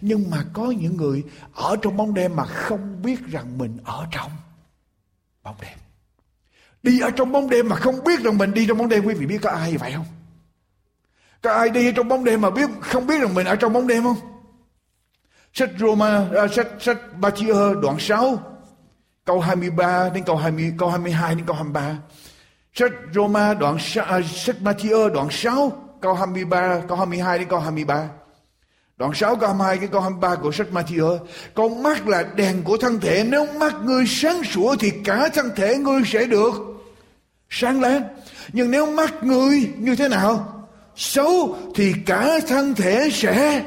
[0.00, 4.06] Nhưng mà có những người ở trong bóng đêm mà không biết rằng mình ở
[4.10, 4.30] trong
[5.42, 5.78] bóng đêm.
[6.82, 9.04] Đi ở trong bóng đêm mà không biết rằng mình đi trong bóng đêm.
[9.04, 10.06] Quý vị biết có ai vậy không?
[11.42, 13.86] Có ai đi trong bóng đêm mà biết không biết rằng mình ở trong bóng
[13.86, 14.16] đêm không?
[15.52, 18.38] Sách Roma, uh, sách sách Matthew đoạn 6
[19.24, 21.96] câu 23 đến câu 20 câu 22 đến câu 23.
[22.72, 28.08] Sách Roma đoạn uh, sách Matthew đoạn 6 câu 23 câu 22 đến câu 23.
[28.98, 31.18] Đoạn 6 câu 22 cái câu 23 của sách Matthew
[31.54, 35.50] Con mắt là đèn của thân thể, Nếu mắt ngươi sáng sủa Thì cả thân
[35.56, 36.52] thể ngươi sẽ được
[37.48, 38.02] Sáng láng.
[38.52, 40.64] Nhưng nếu mắt ngươi như thế nào
[40.96, 43.64] Xấu Thì cả thân thể sẽ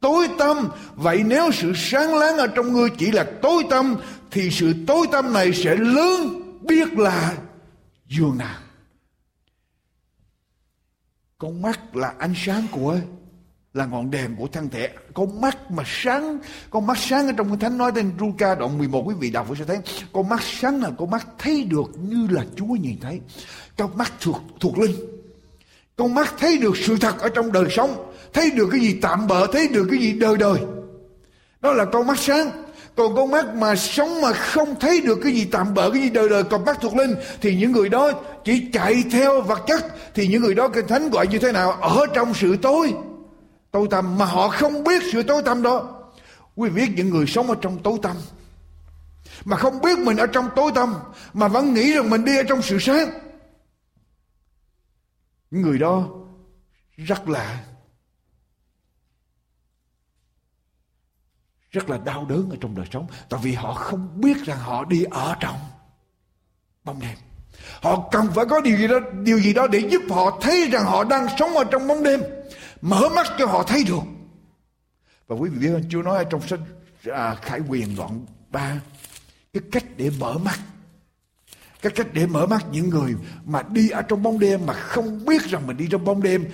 [0.00, 3.96] Tối tâm Vậy nếu sự sáng láng ở trong ngươi Chỉ là tối tâm
[4.30, 7.34] Thì sự tối tâm này sẽ lớn Biết là
[8.08, 8.58] dường nào.
[11.38, 12.98] Con mắt là ánh sáng của
[13.74, 14.88] là ngọn đèn của thân thể.
[15.14, 16.38] Con mắt mà sáng
[16.70, 19.46] con mắt sáng ở trong kinh thánh nói tên Luca đoạn 11 quý vị đọc
[19.58, 19.78] sẽ thấy.
[20.12, 23.20] Con mắt sáng là con mắt thấy được như là Chúa nhìn thấy.
[23.76, 24.96] Con mắt thuộc thuộc linh.
[25.96, 29.26] Con mắt thấy được sự thật ở trong đời sống, thấy được cái gì tạm
[29.26, 30.58] bợ, thấy được cái gì đời đời.
[31.60, 32.50] Đó là con mắt sáng.
[32.96, 36.10] Còn con mắt mà sống mà không thấy được cái gì tạm bợ, cái gì
[36.10, 38.10] đời đời còn mắt thuộc linh, thì những người đó
[38.44, 41.72] chỉ chạy theo vật chất, thì những người đó kinh thánh gọi như thế nào?
[41.72, 42.92] Ở trong sự tối
[43.70, 45.94] tối tăm, mà họ không biết sự tối tăm đó.
[46.56, 48.16] Quý vị biết những người sống ở trong tối tăm.
[49.44, 50.94] Mà không biết mình ở trong tối tăm,
[51.32, 53.10] mà vẫn nghĩ rằng mình đi ở trong sự sáng.
[55.50, 56.08] Những người đó
[56.96, 57.64] rất là
[61.70, 63.06] rất là đau đớn ở trong đời sống.
[63.28, 65.58] Tại vì họ không biết rằng họ đi ở trong
[66.84, 67.16] bóng đêm.
[67.82, 70.84] Họ cần phải có điều gì đó, điều gì đó để giúp họ thấy rằng
[70.84, 72.20] họ đang sống ở trong bóng đêm
[72.80, 74.02] mở mắt cho họ thấy được.
[75.26, 76.60] Và quý vị biết không Chúa nói trong sách
[77.04, 78.80] à, Khải Quyền đoạn 3
[79.52, 80.58] cái cách để mở mắt.
[81.82, 83.14] Cái cách để mở mắt những người
[83.44, 86.50] mà đi ở trong bóng đêm mà không biết rằng mình đi trong bóng đêm.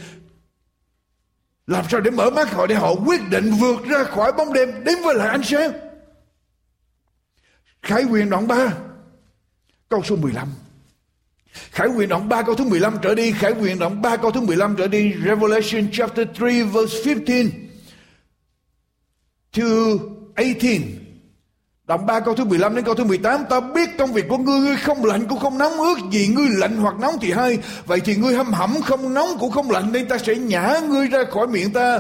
[1.67, 4.85] Làm sao để mở mắt họ để họ quyết định vượt ra khỏi bóng đêm
[4.85, 5.71] đến với lại ánh sáng?
[7.83, 8.75] Khải quyền đoạn 3
[9.89, 10.49] câu số 15
[11.55, 14.41] Khải quyền đoạn 3 câu thứ 15 trở đi, Khải quyền đoạn 3 câu thứ
[14.41, 17.51] 15 trở đi, Revelation chapter 3 verse 15
[19.57, 19.63] to
[20.37, 21.05] 18.
[21.87, 24.59] Đoạn 3 câu thứ 15 đến câu thứ 18 Ta biết công việc của ngươi
[24.59, 25.73] Ngươi không lạnh cũng không nóng.
[25.73, 27.59] Ước gì ngươi lạnh hoặc nóng thì hay.
[27.87, 31.09] Vậy thì ngươi hâm hẩm không nóng cũng không lạnh Nên ta sẽ nhả ngươi
[31.09, 31.99] ra khỏi miệng ta.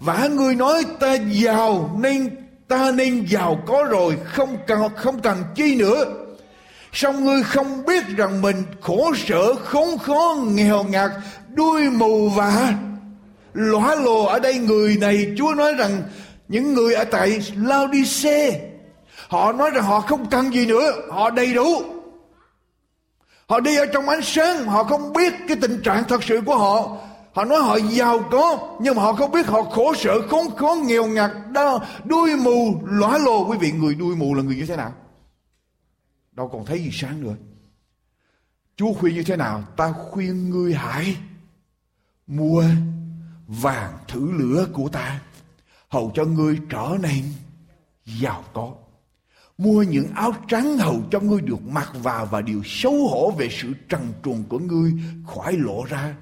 [0.00, 2.30] Và ngươi nói ta giàu Nên
[2.68, 6.04] ta nên giàu có rồi Không cần không cần chi nữa.
[6.92, 11.10] Xong ngươi không biết rằng mình khổ sở, khốn khó, nghèo ngặt,
[11.54, 12.74] đuôi mù và
[13.52, 14.58] lõa lồ ở đây?
[14.58, 16.02] Người này Chúa nói rằng
[16.48, 18.60] những người ở tại Laodice
[19.28, 21.82] họ nói rằng họ không cần gì nữa họ đầy đủ.
[23.48, 26.56] Họ đi ở trong ánh sáng họ không biết cái tình trạng thật sự của
[26.56, 26.96] họ.
[27.32, 30.76] Họ nói họ giàu có nhưng mà họ không biết họ khổ sở khốn khó
[30.84, 33.46] nghèo ngặt đau đuôi mù lõa lồ.
[33.48, 34.92] Quý vị người đuôi mù là người như thế nào?
[36.32, 37.36] Đâu còn thấy gì sáng nữa.
[38.76, 41.16] Chúa khuyên như thế nào, ta khuyên ngươi hãy
[42.26, 42.64] mua
[43.46, 45.20] vàng thử lửa của ta,
[45.88, 47.24] hầu cho ngươi trở nên
[48.04, 48.74] giàu có.
[49.58, 53.48] Mua những áo trắng hầu cho ngươi được mặc vào và điều xấu hổ về
[53.50, 54.92] sự trần truồng của ngươi
[55.26, 56.14] khỏi lộ ra.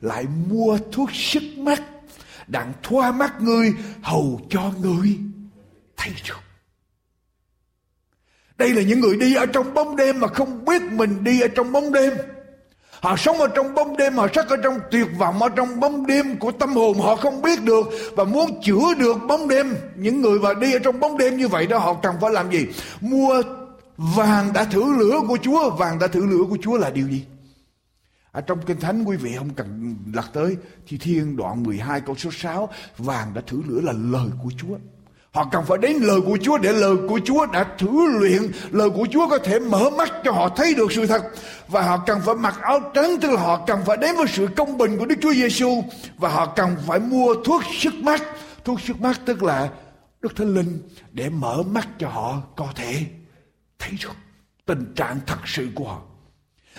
[0.00, 1.82] Lại mua thuốc sức mắt,
[2.46, 5.18] đặng thoa mắt ngươi hầu cho ngươi
[5.96, 6.49] thấy được
[8.60, 11.48] đây là những người đi ở trong bóng đêm mà không biết mình đi ở
[11.48, 12.12] trong bóng đêm.
[13.00, 16.06] Họ sống ở trong bóng đêm, họ sắc ở trong tuyệt vọng, ở trong bóng
[16.06, 19.74] đêm của tâm hồn họ không biết được và muốn chữa được bóng đêm.
[19.96, 22.50] Những người mà đi ở trong bóng đêm như vậy đó họ cần phải làm
[22.50, 22.66] gì?
[23.00, 23.42] Mua
[23.96, 25.70] vàng đã thử lửa của Chúa.
[25.70, 27.24] Vàng đã thử lửa của Chúa là điều gì?
[28.32, 32.16] Ở trong Kinh Thánh quý vị không cần lật tới Thi Thiên đoạn 12 câu
[32.16, 32.68] số 6
[32.98, 34.76] Vàng đã thử lửa là lời của Chúa
[35.32, 38.52] Họ cần phải đến lời của Chúa để lời của Chúa đã thử luyện.
[38.70, 41.22] Lời của Chúa có thể mở mắt cho họ thấy được sự thật.
[41.68, 44.48] Và họ cần phải mặc áo trắng tức là họ cần phải đến với sự
[44.56, 45.82] công bình của Đức Chúa Giêsu
[46.16, 48.22] Và họ cần phải mua thuốc sức mắt.
[48.64, 49.70] Thuốc sức mắt tức là
[50.20, 53.04] Đức Thánh Linh để mở mắt cho họ có thể
[53.78, 54.16] thấy được
[54.66, 56.02] tình trạng thật sự của họ.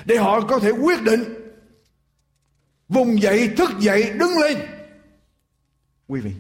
[0.06, 1.24] Để họ có thể quyết định
[2.90, 4.58] vùng dậy, thức dậy, đứng lên.
[6.08, 6.32] Quý vị,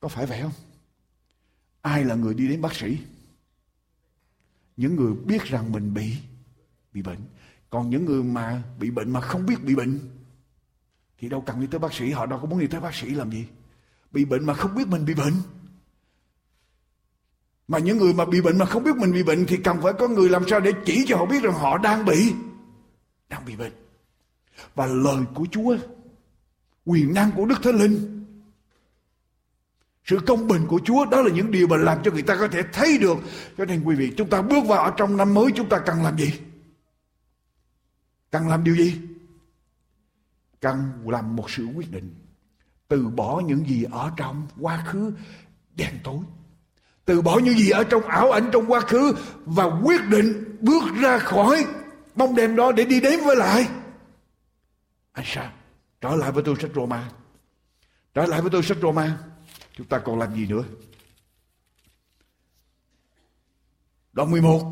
[0.00, 0.52] có phải vậy không?
[1.82, 2.98] Ai là người đi đến bác sĩ?
[4.76, 6.16] Những người biết rằng mình bị
[6.92, 7.18] bị bệnh.
[7.70, 10.00] Còn những người mà bị bệnh mà không biết bị bệnh,
[11.18, 12.10] thì đâu cần đi tới bác sĩ.
[12.10, 13.46] Họ đâu có muốn đi tới bác sĩ làm gì.
[14.12, 15.34] Bị bệnh mà không biết mình bị bệnh.
[17.68, 19.92] Mà những người mà bị bệnh mà không biết mình bị bệnh, thì cần phải
[19.98, 22.34] có người làm sao để chỉ cho họ biết rằng họ đang bị
[23.28, 23.72] đang bị bệnh.
[24.74, 25.76] Và lời của Chúa,
[26.84, 28.17] quyền năng của Đức Thánh Linh
[30.08, 32.48] sự công bình của Chúa, đó là những điều mà làm cho người ta có
[32.48, 33.18] thể thấy được.
[33.58, 36.02] Cho nên quý vị, chúng ta bước vào ở trong năm mới, chúng ta cần
[36.02, 36.40] làm gì?
[38.30, 39.00] Cần làm điều gì?
[40.60, 42.14] Cần làm một sự quyết định.
[42.88, 45.12] Từ bỏ những gì ở trong quá khứ,
[45.76, 46.18] đen tối.
[47.04, 50.82] Từ bỏ những gì ở trong ảo ảnh trong quá khứ và quyết định bước
[51.00, 51.66] ra khỏi
[52.14, 53.68] bóng đêm đó để đi đến với lại.
[55.12, 55.52] Anh sao?
[56.00, 57.10] Trở lại với tôi sách Roma.
[58.14, 59.18] Trở lại với tôi sách Roma.
[59.78, 60.62] Chúng ta còn làm gì nữa?
[64.12, 64.62] Đoạn 11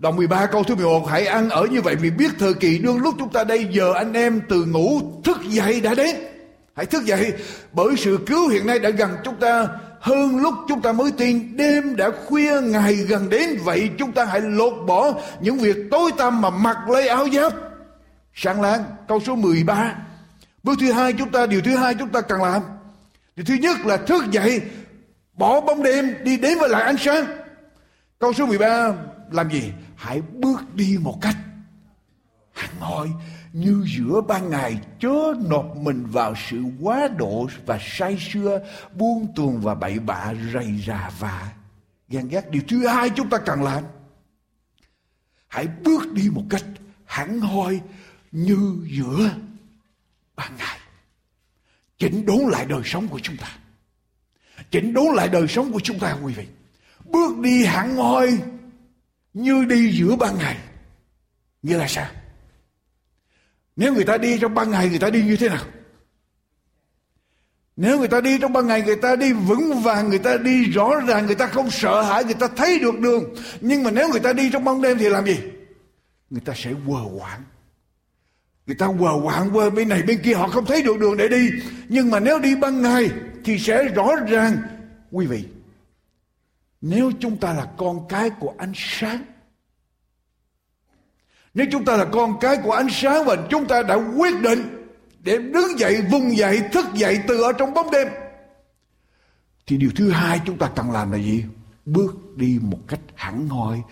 [0.00, 2.98] Đoạn 13 câu thứ 11 Hãy ăn ở như vậy vì biết thời kỳ đương
[2.98, 6.16] lúc chúng ta đây, Giờ anh em từ ngủ thức dậy đã đến.
[6.74, 7.32] Hãy thức dậy,
[7.72, 9.68] Bởi sự cứu hiện nay đã gần chúng ta
[10.00, 11.56] Hơn lúc chúng ta mới tin.
[11.56, 16.10] Đêm đã khuya, ngày gần đến, Vậy chúng ta hãy lột bỏ Những việc tối
[16.18, 17.52] tăm mà mặc lấy áo giáp.
[18.34, 19.94] Sáng láng, câu số 13
[20.62, 22.62] Bước thứ hai chúng ta, Điều thứ hai chúng ta cần làm
[23.38, 24.62] thì thứ nhất là thức dậy,
[25.34, 27.24] bỏ bóng đêm, đi đến với lại ánh sáng.
[28.18, 28.94] Câu số 13
[29.30, 29.72] làm gì?
[29.96, 31.36] Hãy bước đi một cách
[32.52, 33.08] hẳn hoi
[33.52, 38.60] như giữa ban ngày chớ nộp mình vào sự quá độ và say sưa
[38.94, 41.52] buông tuồng và bậy bạ rầy rà và
[42.08, 43.84] ghen ghét điều thứ hai chúng ta cần làm
[45.48, 46.64] hãy bước đi một cách
[47.04, 47.80] hẳn hoi
[48.32, 49.30] như giữa
[50.36, 50.77] ban ngày
[51.98, 53.58] chỉnh đốn lại đời sống của chúng ta.
[54.70, 56.46] Chỉnh đốn lại đời sống của chúng ta, quý vị.
[57.04, 58.38] Bước đi hẳn hoi
[59.34, 60.56] như đi giữa ban ngày.
[61.62, 62.10] Nghĩa là sao?
[63.76, 65.64] Nếu người ta đi trong ban ngày, người ta đi như thế nào?
[67.76, 70.64] Nếu người ta đi trong ban ngày, người ta đi vững vàng, Người ta đi
[70.64, 73.34] rõ ràng, Người ta không sợ hãi, Người ta thấy được đường.
[73.60, 75.38] Nhưng mà nếu người ta đi trong ban đêm thì làm gì?
[76.30, 77.42] Người ta sẽ quờ quạng
[78.68, 81.28] Người ta quờ quạng qua bên này bên kia họ không thấy được đường để
[81.28, 81.50] đi.
[81.88, 83.10] Nhưng mà nếu đi ban ngày
[83.44, 84.56] thì sẽ rõ ràng.
[85.10, 85.44] Quý vị,
[86.80, 89.24] nếu chúng ta là con cái của ánh sáng.
[91.54, 94.86] Nếu chúng ta là con cái của ánh sáng và chúng ta đã quyết định
[95.20, 98.08] để đứng dậy, vùng dậy, thức dậy từ ở trong bóng đêm.
[99.66, 101.44] Thì điều thứ hai chúng ta cần làm là gì?
[101.84, 103.82] Bước đi một cách hẳn hoi,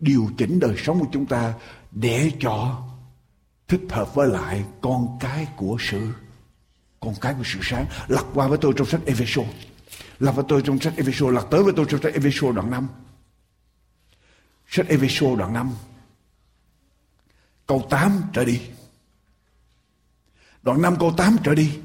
[0.00, 1.52] điều chỉnh đời sống của chúng ta
[1.90, 2.82] để cho
[3.72, 6.12] thích hợp với lại con cái của sự
[7.00, 7.86] con cái của sự sáng.
[8.08, 9.46] Lật qua với tôi trong sách Ephesos
[10.18, 12.88] lật với tôi trong sách Ephesos lật tới với tôi trong sách Ephesos đoạn 5
[14.68, 15.70] sách Ephesos đoạn 5
[17.66, 18.60] câu 8 trở đi.
[20.62, 21.78] Đoạn 5 câu 8 trở đi.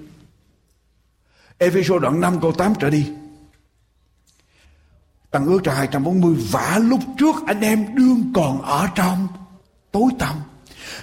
[1.57, 3.13] Ephesos đoạn 5 câu 8 trở đi.
[5.31, 9.27] Tăng ước ra 240 Vả lúc trước anh em đương còn ở trong
[9.91, 10.35] tối tăm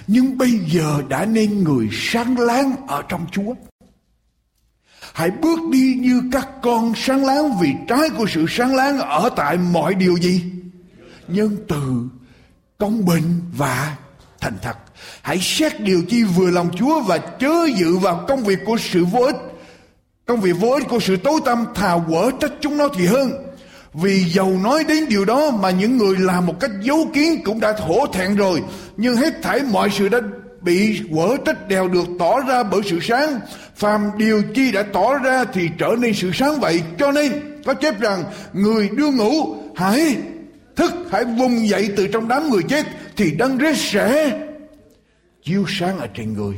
[0.07, 3.53] nhưng bây giờ đã nên người sáng láng ở trong Chúa.
[5.13, 9.29] Hãy bước đi như các con sáng láng vì trái của sự sáng láng ở
[9.35, 10.43] tại mọi điều gì?
[11.27, 12.07] Nhân từ,
[12.77, 13.97] công bình và
[14.39, 14.77] thành thật.
[15.21, 19.05] Hãy xét điều chi vừa lòng Chúa và chớ dự vào công việc của sự
[19.05, 19.35] vô ích.
[20.25, 23.44] Công việc vô ích của sự tối tâm thà quở trách chúng nó thì hơn.
[24.01, 27.59] Vì giàu nói đến điều đó mà những người làm một cách dấu kiến cũng
[27.59, 28.61] đã thổ thẹn rồi.
[28.97, 30.19] Nhưng hết thảy mọi sự đã
[30.61, 33.39] bị quở trách đều được tỏ ra bởi sự sáng.
[33.75, 36.81] Phàm điều chi đã tỏ ra thì trở nên sự sáng vậy.
[36.99, 37.31] Cho nên,
[37.65, 40.17] có chép rằng, người đưa ngủ hãy
[40.75, 42.85] thức, hãy vùng dậy từ trong đám người chết,
[43.17, 44.39] thì đấng rết sẽ
[45.43, 46.55] chiếu sáng ở trên người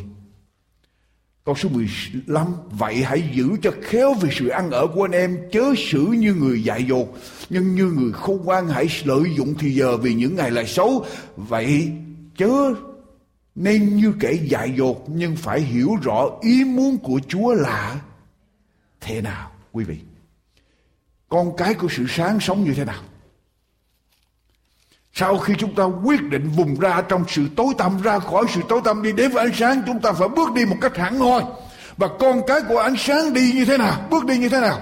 [1.48, 5.38] Câu số 15 Vậy hãy giữ cho khéo về sự ăn ở của anh em,
[5.52, 7.18] Chớ xử như người dại dột.
[7.50, 11.06] Nhưng như người khôn ngoan hãy lợi dụng thì giờ Vì những ngày lại xấu.
[11.36, 11.92] Vậy
[12.38, 12.74] chớ
[13.56, 18.02] nên như kẻ dại dột, nhưng phải hiểu rõ ý muốn của Chúa là
[19.02, 19.52] thế nào.
[19.72, 19.98] Quý vị,
[21.30, 23.02] con cái của sự sáng sống như thế nào?
[25.20, 28.62] Sau khi chúng ta quyết định vùng ra trong sự tối tăm, ra khỏi sự
[28.70, 31.20] tối tăm đi, đến với ánh sáng, chúng ta phải bước đi một cách hẳn
[31.20, 31.44] hoi.
[31.98, 34.08] Và con cái của ánh sáng đi như thế nào?
[34.10, 34.80] Bước đi như thế nào?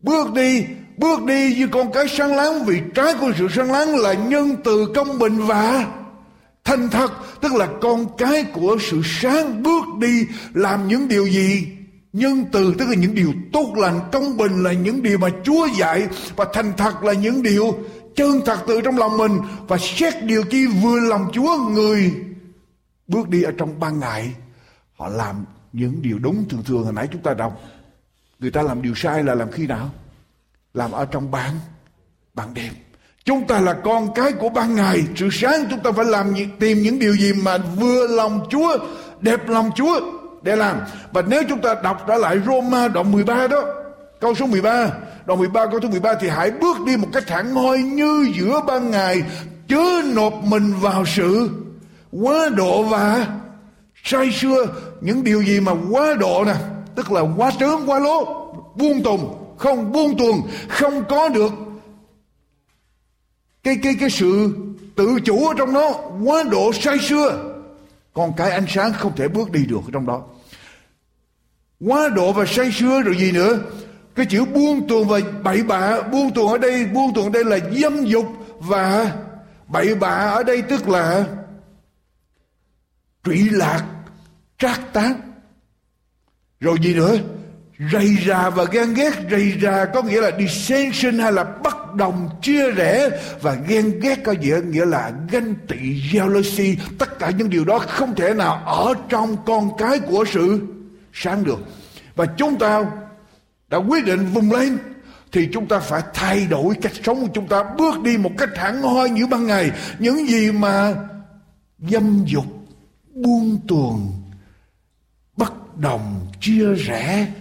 [0.00, 0.64] Bước đi
[0.96, 4.56] bước đi như con cái sáng láng, vì trái của sự sáng láng là nhân
[4.64, 5.86] từ công bình và
[6.64, 11.66] thành thật, tức là con cái của sự sáng bước đi làm những điều gì?
[12.12, 15.68] Nhân từ, tức là những điều tốt lành, công bình là những điều mà chúa
[15.78, 17.78] dạy, và thành thật là những điều
[18.20, 22.12] chân thật từ trong lòng mình và xét điều chi vừa lòng chúa người.
[23.06, 24.34] Bước đi ở trong ban ngày,
[24.96, 27.60] họ làm những điều đúng thường thường hồi nãy chúng ta đọc.
[28.38, 29.90] Người ta làm điều sai là làm khi nào?
[30.74, 31.50] Làm ở trong ban
[32.34, 32.72] ban đêm.
[33.24, 35.02] Chúng ta là con cái của ban ngày.
[35.16, 38.78] Sự sáng chúng ta phải làm tìm những điều gì mà vừa lòng chúa,
[39.20, 40.00] đẹp lòng chúa
[40.42, 40.80] để làm.
[41.12, 43.62] Và nếu chúng ta đọc trở lại Roma đoạn 13 đó,
[44.20, 44.90] câu số 13
[45.30, 48.60] đoạn 13 câu thứ 13 thì hãy bước đi một cách thẳng hoi như giữa
[48.66, 49.22] ban ngày,
[49.68, 51.50] chớ nộp mình vào sự
[52.12, 53.26] quá độ và
[54.04, 54.66] say xưa
[55.00, 56.54] những điều gì mà quá độ nè,
[56.94, 58.24] tức là quá trớn, quá lố
[58.74, 61.52] buông tùng không buông tuồng, không có được
[63.62, 64.56] cái cái cái sự
[64.96, 65.92] tự chủ ở trong nó,
[66.24, 67.54] quá độ say xưa
[68.12, 70.22] còn cái ánh sáng không thể bước đi được trong đó.
[71.80, 73.58] Quá độ và say xưa rồi gì nữa?
[74.20, 77.44] Cái chữ buông tuồng và bậy bạ buông tuồng ở đây, buông tuồng ở đây
[77.44, 78.26] là dâm dục
[78.58, 79.12] và
[79.68, 81.24] bậy bạ ở đây tức là
[83.24, 83.84] trụy lạc,
[84.58, 85.20] trác tán.
[86.60, 87.16] Rồi gì nữa?
[87.92, 89.12] Rầy rà và ghen ghét.
[89.30, 93.10] Rầy rà có nghĩa là dissension hay là bất đồng, chia rẽ.
[93.40, 95.76] Và ghen ghét có nghĩa nghĩa là ganh tị,
[96.12, 96.76] jealousy.
[96.98, 100.60] Tất cả những điều đó không thể nào ở trong con cái của sự
[101.12, 101.58] sáng được.
[102.14, 102.84] Và chúng ta
[103.70, 104.78] đã quyết định vùng lên,
[105.32, 108.48] thì chúng ta phải thay đổi cách sống của chúng ta, bước đi một cách
[108.54, 109.70] thẳng hoi như ban ngày.
[109.98, 110.94] Những gì mà
[111.78, 112.44] dâm dục,
[113.14, 114.22] buông tuồng,
[115.36, 117.32] bất đồng, chia rẽ,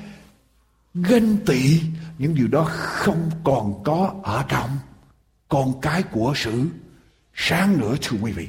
[0.93, 1.81] ganh tị,
[2.17, 4.77] những điều đó không còn có ở trong
[5.49, 6.67] con cái của sự
[7.33, 8.47] sáng nữa thưa quý vị.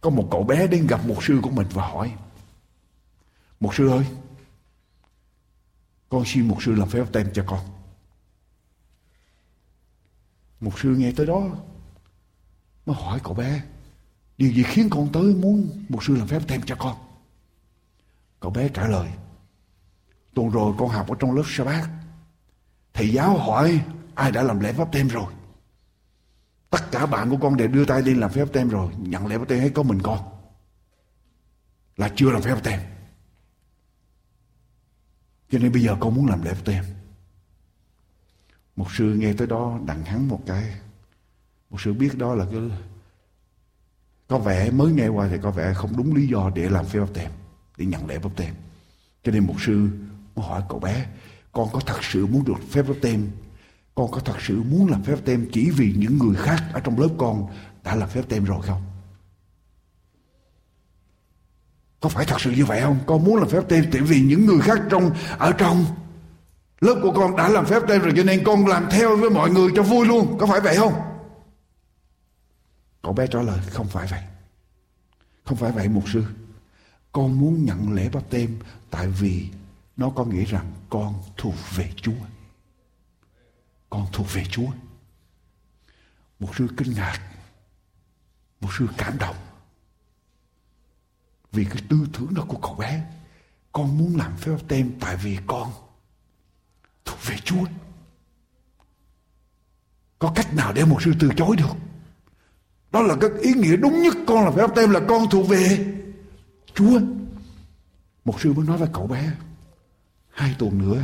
[0.00, 2.10] Có một cậu bé đến gặp một sư của mình và hỏi
[3.60, 4.04] một sư ơi
[6.10, 7.60] con xin một sư làm phép tem cho con.
[10.60, 11.48] Một sư nghe tới đó,
[12.86, 13.62] mới hỏi cậu bé,
[14.38, 16.96] điều gì khiến con tới muốn một sư làm phép tem cho con?
[18.40, 19.08] Cậu bé trả lời,
[20.34, 21.90] tuần rồi con học ở trong lớp sa bát.
[22.94, 25.32] Thầy giáo hỏi ai đã làm lễ pháp tem rồi.
[26.70, 29.38] Tất cả bạn của con đều đưa tay đi làm phép tem rồi, nhận lễ
[29.38, 30.18] pháp tem hay có mình con.
[31.96, 32.80] Là chưa làm phép tem
[35.50, 36.84] cho nên bây giờ con muốn làm lễ pháp tem
[38.80, 40.64] một sư nghe tới đó đặng hắn một cái.
[41.70, 42.60] Một sư biết đó là cái
[44.28, 47.00] có vẻ mới nghe qua thì có vẻ không đúng lý do để làm phép
[47.14, 47.30] tem
[47.76, 48.54] để nhận lễ bắp tem
[49.24, 49.88] cho nên một sư
[50.36, 51.06] mới hỏi cậu bé,
[51.52, 53.30] con có thật sự muốn được phép bắp tem
[53.94, 57.00] con có thật sự muốn làm phép tem chỉ vì những người khác ở trong
[57.00, 57.46] lớp con
[57.84, 58.82] đã làm phép tem rồi không?
[62.00, 64.46] Có phải thật sự như vậy không con muốn làm phép tem tại vì những
[64.46, 65.84] người khác trong, ở trong
[66.80, 69.50] lớp của con đã làm phép tem rồi, cho nên con làm theo với mọi
[69.50, 70.94] người cho vui luôn có phải vậy không
[73.02, 74.20] cậu bé trả lời, không phải vậy
[75.44, 76.24] không phải vậy, mục sư
[77.12, 78.58] con muốn nhận lễ bắp tem
[78.90, 79.48] tại vì
[79.96, 82.12] nó có nghĩa rằng con thuộc về Chúa.
[83.90, 84.68] Con thuộc về Chúa.
[86.40, 87.20] Một sư kinh ngạc.
[88.60, 89.36] Một sư cảm động.
[91.52, 93.06] Vì cái tư tưởng đó của cậu bé.
[93.72, 95.72] Con muốn làm phép báp tem tại vì con
[97.04, 97.64] thuộc về Chúa.
[100.18, 101.74] Có cách nào để một sư từ chối được?
[102.92, 105.48] Đó là cái ý nghĩa đúng nhất con là phép báp tem là con thuộc
[105.48, 105.94] về
[106.74, 107.00] Chúa.
[108.24, 109.32] Một sư mới nói với cậu bé,
[110.30, 111.02] hai tuần nữa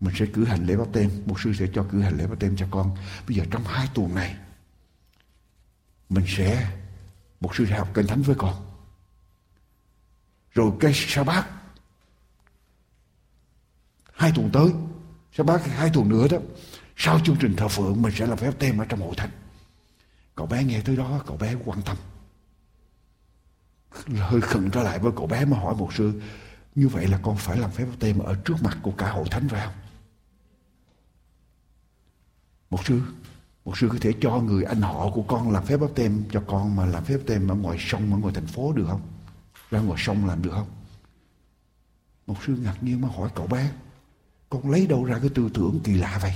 [0.00, 2.40] mình sẽ cử hành lễ báp tem một sư sẽ cho cử hành lễ báp
[2.40, 2.96] tem cho con
[3.28, 4.36] bây giờ trong hai tuần này,
[6.08, 6.70] mình sẽ,
[7.40, 8.65] một sư sẽ học kinh thánh với con
[10.56, 11.46] rồi cái sa bát.
[14.12, 14.70] Hai tuần tới
[15.32, 16.38] sa bát hai tuần nữa đó
[16.96, 19.30] sau chương trình thờ phượng mình sẽ làm phép tem ở trong hội thánh.
[20.34, 21.96] Cậu bé nghe tới đó cậu bé quan tâm.
[24.16, 26.20] Hơi khẩn trở lại với cậu bé mà hỏi một sư
[26.74, 29.24] như vậy là con phải làm phép báp tem ở trước mặt của cả hội
[29.30, 29.74] thánh phải không?
[32.70, 33.02] Một sư,
[33.64, 36.42] một sư có thể cho người anh họ của con làm phép báp tem cho
[36.46, 39.15] con mà làm phép báp tem ở ngoài sông ở ngoài thành phố được không?
[39.70, 40.66] Ra ngoài sông làm được không?
[42.26, 43.70] Một sư ngạc nhiên mà hỏi cậu bé,
[44.50, 46.32] con lấy đâu ra cái tư tưởng kỳ lạ vậy?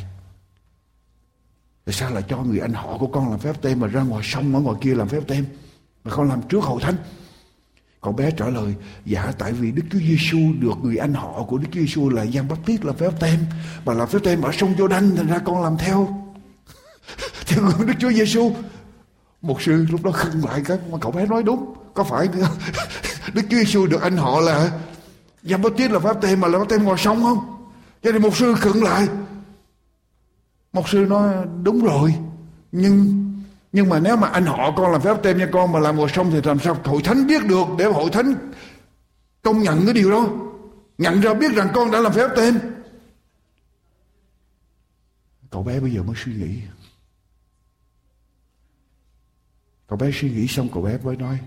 [1.85, 4.23] Tại sao lại cho người anh họ của con làm phép tem mà ra ngoài
[4.25, 5.47] sông, ở ngoài kia làm phép tem,
[6.05, 6.97] mà con làm trước hậu thánh?
[8.01, 8.75] Cậu bé trả lời
[9.05, 12.27] dạ tại vì đức chúa giêsu được người anh họ của đức chúa giêsu là
[12.27, 13.41] giang bắp tiết làm phép tem,
[13.85, 16.29] mà làm phép tem ở sông giô đanh thành ra con làm theo.
[17.47, 18.53] Theo gương đức chúa giêsu
[19.43, 22.29] một sư lúc đó khưng lại cái mà cậu bé nói đúng, có phải
[23.35, 24.81] đức chúa giêsu được anh họ là
[25.43, 27.67] giang bắp tít là phép tem mà là phép tem ngồi sông không?
[28.03, 29.09] Cho nên một sư khựng lại.
[30.73, 32.15] Một sư nói, đúng rồi,
[32.73, 33.27] nhưng
[33.73, 36.09] nhưng mà nếu mà anh họ con làm phép tem cho con, mà làm ngồi
[36.09, 38.35] sông thì làm sao hội thánh biết được để hội thánh
[39.43, 40.29] công nhận cái điều đó?
[40.99, 42.59] Nhận ra biết rằng con đã làm phép tem
[45.51, 46.61] cậu bé bây giờ mới suy nghĩ.
[49.87, 51.39] Cậu bé suy nghĩ xong, cậu bé mới nói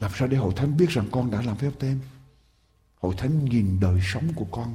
[0.00, 2.00] làm sao để hội thánh biết rằng con đã làm phép tem?
[3.00, 4.74] Hội thánh nhìn đời sống của con.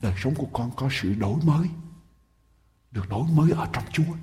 [0.00, 1.68] Đời sống của con có sự đổi mới.
[2.90, 4.14] Được đổi mới ở trong chúa.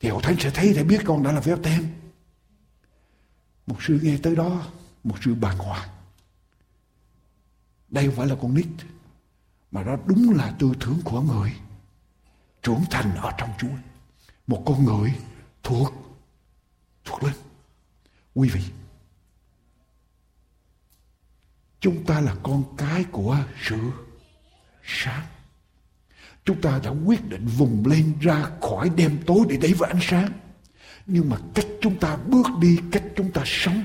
[0.00, 1.86] Thì hội thánh sẽ thấy để biết con đã làm phép tem.
[3.66, 4.66] Một sư nghe tới đó,
[5.04, 5.88] một sư bàng hoàng.
[7.88, 8.66] Đây không phải là con nít,
[9.70, 11.52] mà đó đúng là tư tưởng của người
[12.62, 13.76] trưởng thành ở trong Chúa.
[14.46, 15.14] Một con người
[15.62, 15.92] thuộc
[17.04, 17.34] thuộc lên
[18.34, 18.62] quý vị
[21.80, 23.78] chúng ta là con cái của sự
[24.84, 25.26] sáng
[26.44, 30.00] Chúng ta đã quyết định vùng lên ra khỏi đêm tối để đẩy vào ánh
[30.02, 30.32] sáng.
[31.06, 33.84] Nhưng mà cách chúng ta bước đi, cách chúng ta sống.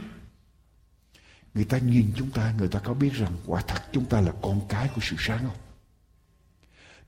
[1.54, 4.32] Người ta nhìn chúng ta, người ta có biết rằng quả thật chúng ta là
[4.42, 5.58] con cái của sự sáng không?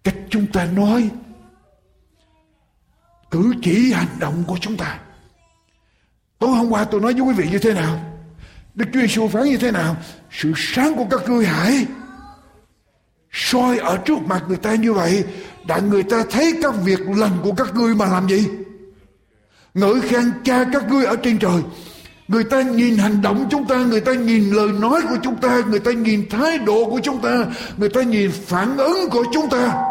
[0.04, 1.12] Cách chúng ta nói,
[3.32, 5.00] cử chỉ hành động của chúng ta.
[6.40, 8.00] Tối hôm qua tôi nói với quý vị như thế nào?
[8.76, 9.96] Đức Chúa Giêsu phán như thế nào?
[10.32, 11.86] Sự sáng của các ngươi hãy
[13.32, 15.24] soi ở trước mặt người ta như vậy
[15.68, 18.48] để người ta thấy các việc lành của các ngươi mà làm gì
[19.74, 21.62] ngợi khen cha các ngươi ở trên trời
[22.30, 25.62] người ta nhìn hành động chúng ta, người ta nhìn lời nói của chúng ta,
[25.70, 27.46] người ta nhìn thái độ của chúng ta,
[27.78, 29.86] người ta nhìn phản ứng của chúng ta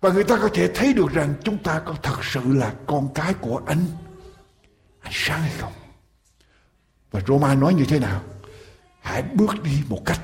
[0.00, 3.08] và người ta có thể thấy được rằng chúng ta có thật sự là con
[3.14, 3.86] cái của anh
[5.04, 5.72] anh sáng hay không
[7.10, 8.22] và Roma nói như thế nào?
[9.00, 10.20] Hãy bước đi một cách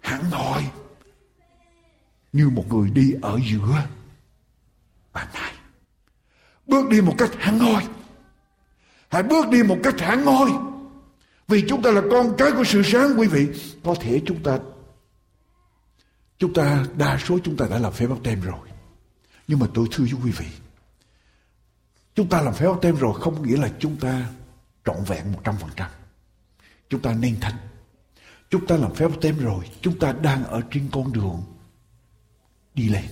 [0.00, 0.70] hẳn hoi,
[2.32, 3.82] như một người đi ở giữa
[5.12, 5.52] bàn tay.
[6.66, 7.86] bước đi một cách hẳn hoi.
[9.08, 10.50] Hãy bước đi một cách hẳn hoi.
[11.48, 13.48] Vì chúng ta là con cái của sự sáng, quý vị.
[13.84, 14.58] Có thể chúng ta
[16.38, 18.68] chúng ta, đa số chúng ta đã làm phép báp tem rồi.
[19.48, 20.46] Nhưng mà tôi thưa với quý vị
[22.20, 24.26] chúng ta làm phép báp tem rồi, không nghĩa là chúng ta
[24.84, 25.90] trọn vẹn một trăm phần trăm.
[26.88, 27.54] Chúng ta nên thánh.
[28.50, 31.42] chúng ta làm phép báp tem rồi, chúng ta đang ở trên con đường
[32.74, 33.04] đi lên.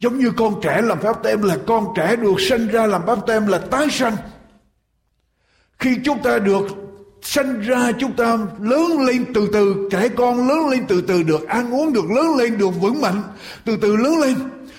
[0.00, 3.18] Giống như con trẻ làm phép tem là con trẻ được sinh ra làm phép
[3.26, 4.16] tem là tái sanh.
[5.78, 6.66] Khi chúng ta được
[7.22, 11.48] sinh ra, chúng ta lớn lên từ từ, trẻ con lớn lên từ từ, được
[11.48, 13.22] ăn uống, được lớn lên, được vững mạnh,
[13.64, 14.36] từ từ lớn lên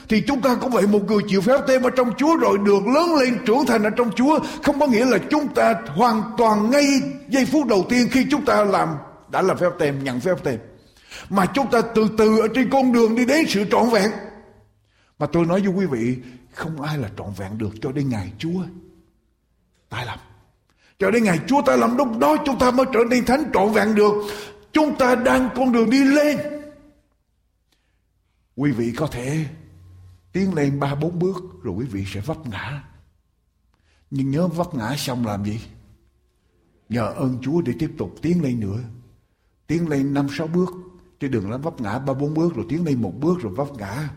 [0.09, 2.87] thì chúng ta cũng vậy một người chịu phép tem ở trong Chúa rồi được
[2.87, 4.39] lớn lên trưởng thành ở trong Chúa.
[4.63, 6.85] Không có nghĩa là chúng ta hoàn toàn ngay
[7.29, 8.89] giây phút đầu tiên khi chúng ta làm
[9.29, 10.59] đã làm phép tem nhận phép tem
[11.29, 14.11] mà chúng ta từ từ ở trên con đường đi đến sự trọn vẹn.
[15.19, 16.17] Mà tôi nói với quý vị,
[16.53, 18.63] không ai là trọn vẹn được cho đến ngày Chúa
[19.89, 20.19] tái lập.
[20.99, 23.71] Cho đến ngày Chúa tái lập, lúc đó chúng ta mới trở nên thánh trọn
[23.71, 24.13] vẹn được.
[24.73, 26.37] Chúng ta đang con đường đi lên.
[28.55, 29.45] Quý vị có thể
[30.33, 32.83] tiến lên ba bốn bước rồi quý vị sẽ vấp ngã.
[34.11, 35.59] Nhưng nhớ vấp ngã xong làm gì?
[36.89, 38.79] Nhờ ơn Chúa để tiếp tục tiến lên nữa.
[39.67, 40.69] Tiến lên năm sáu bước,
[41.19, 43.73] chứ đừng lắm vấp ngã ba bốn bước rồi tiến lên một bước rồi vấp
[43.77, 44.09] ngã.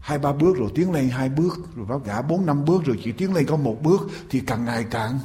[0.00, 2.22] Hai ba bước rồi tiến lên hai bước rồi vấp ngã.
[2.22, 5.18] Bốn năm bước rồi chỉ tiến lên có một bước thì càng ngày càng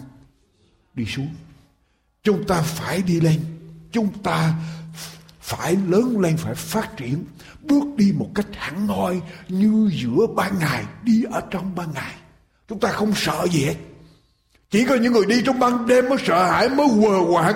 [0.94, 1.30] đi xuống.
[2.24, 3.40] Chúng ta phải đi lên.
[3.92, 4.60] Chúng ta
[5.40, 7.26] phải lớn lên, phải phát triển
[7.64, 12.14] bước đi một cách hẳn hoi như giữa ban ngày, đi ở trong ban ngày.
[12.68, 13.76] Chúng ta không sợ gì hết.
[14.72, 17.56] Chỉ có những người đi trong ban đêm mới sợ hãi, mới quờ quạng.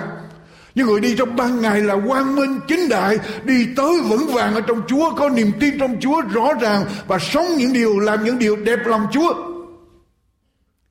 [0.74, 4.54] Những người đi trong ban ngày là quang minh chính đại, đi tới vững vàng
[4.54, 8.24] ở trong Chúa, có niềm tin trong Chúa rõ ràng và sống những điều, làm
[8.24, 9.34] những điều đẹp lòng Chúa.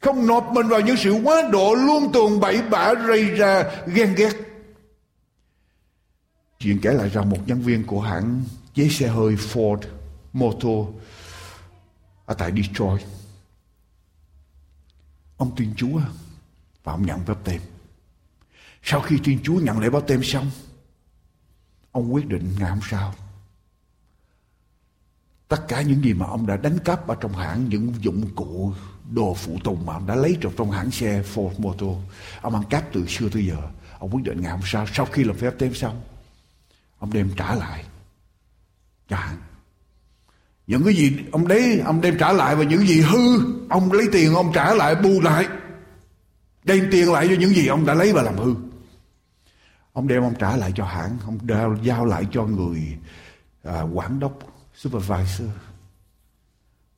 [0.01, 4.13] Không nộp mình vào những sự quá độ luôn tuồn bậy bạ rầy ra ghen
[4.15, 4.33] ghét.
[6.59, 8.41] Chuyện kể lại rằng một nhân viên của hãng
[8.77, 9.79] với xe hơi Ford
[10.33, 10.87] Motor
[12.25, 13.01] ở tại Detroit.
[15.37, 15.99] Ông tuyên Chúa
[16.83, 17.61] và ông nhận bắp tem.
[18.83, 20.51] Sau khi tuyên Chúa nhận lễ bắp tem xong,
[21.91, 23.13] ông quyết định ngày hôm sau
[25.47, 28.73] tất cả những gì mà ông đã đánh cắp ở trong hãng những dụng cụ
[29.11, 31.97] đồ phụ tùng mà ông đã lấy trong trong hãng xe Ford Motor
[32.41, 33.57] ông ăn cắp từ xưa tới giờ
[33.99, 36.01] ông quyết định ngày hôm sau sau khi làm phép tem xong
[36.99, 37.85] ông đem trả lại
[39.07, 39.17] cho
[40.67, 43.39] những cái gì ông đấy ông đem trả lại và những gì hư
[43.69, 45.47] ông lấy tiền ông trả lại bù lại.
[46.63, 48.55] Đem tiền lại cho những gì ông đã lấy và làm hư.
[49.93, 52.97] Ông đem ông trả lại cho hãng ông giao, giao lại cho người
[53.63, 54.39] à, quản đốc
[54.75, 55.49] supervisor.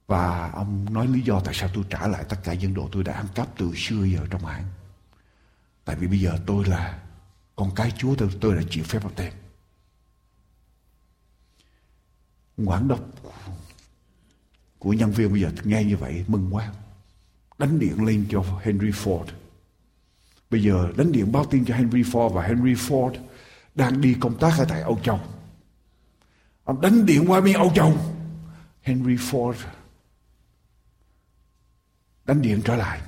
[0.07, 3.03] Và ông nói lý do tại sao tôi trả lại tất cả những đồ tôi
[3.03, 4.66] đã ăn cắp từ xưa giờ trong hãng.
[5.86, 6.99] Tại vì bây giờ tôi là
[7.55, 9.34] con cái chúa tôi tôi đã chịu phép baptêm tem
[12.66, 12.99] quản đốc
[14.80, 16.74] của nhân viên bây giờ nghe như vậy, mừng quá.
[17.57, 19.26] Đánh điện lên cho Henry Ford.
[20.49, 23.14] Bây giờ đánh điện báo tin cho Henry Ford và Henry Ford
[23.76, 25.20] đang đi công tác ở tại Âu Châu.
[26.64, 27.97] Ông đánh điện qua bên Âu Châu.
[28.82, 29.53] Henry Ford
[32.26, 33.01] đánh điện trở lại.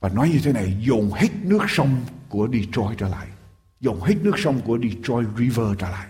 [0.00, 3.28] Và nói như thế này, dồn hết nước sông của Detroit trở lại.
[3.80, 6.08] Dồn hết nước sông của Detroit River trở lại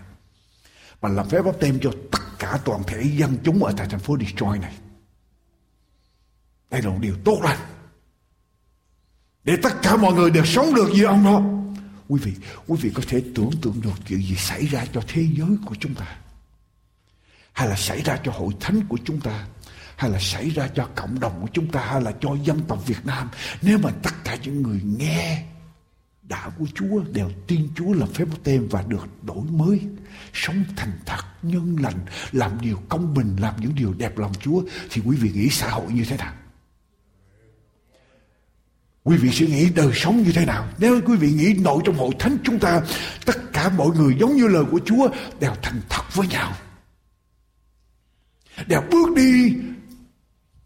[1.01, 3.99] và làm phép báp tem cho tất cả toàn thể dân chúng ở tại thành
[3.99, 4.73] phố Detroit này.
[6.69, 7.59] Đây là một điều tốt lành.
[9.43, 11.41] Để tất cả mọi người đều sống được như ông đó.
[12.07, 12.33] Quý vị
[12.67, 15.75] quý vị có thể tưởng tượng được chuyện gì xảy ra cho thế giới của
[15.79, 16.17] chúng ta.
[17.53, 19.47] Hay là xảy ra cho hội thánh của chúng ta.
[19.95, 21.85] Hay là xảy ra cho cộng đồng của chúng ta.
[21.85, 23.29] Hay là cho dân tộc Việt Nam.
[23.61, 25.45] Nếu mà tất cả những người nghe
[26.21, 29.81] đạo của Chúa đều tin Chúa làm phép báp tem và được đổi mới
[30.33, 34.63] sống thành thật nhân lành làm điều công bình làm những điều đẹp lòng Chúa
[34.89, 36.33] thì quý vị nghĩ xã hội như thế nào
[39.03, 40.67] Quý vị suy nghĩ đời sống như thế nào?
[40.77, 42.81] Nếu quý vị nghĩ nội trong hội thánh chúng ta,
[43.25, 45.09] tất cả mọi người giống như lời của Chúa
[45.39, 46.53] đều thành thật với nhau.
[48.67, 49.57] Đều bước đi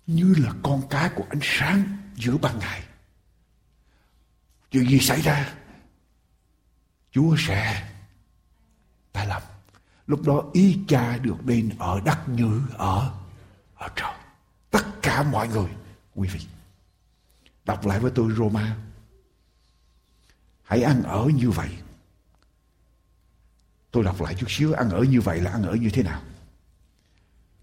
[0.07, 1.84] như là con cái của ánh sáng
[2.16, 2.84] giữa ban ngày.
[4.72, 5.53] Chuyện gì xảy ra?
[7.11, 7.88] Chúa sẽ
[9.14, 9.41] ta làm.
[10.08, 13.14] Lúc đó ý cha được nên ở đất như ở
[13.76, 14.14] ở trời.
[14.72, 15.70] Tất cả mọi người,
[16.16, 16.39] quý vị.
[17.66, 18.78] Đọc lại với tôi Roma.
[20.64, 21.70] Hãy ăn ở như vậy.
[23.91, 26.22] Tôi đọc lại chút xíu, ăn ở như vậy là ăn ở như thế nào?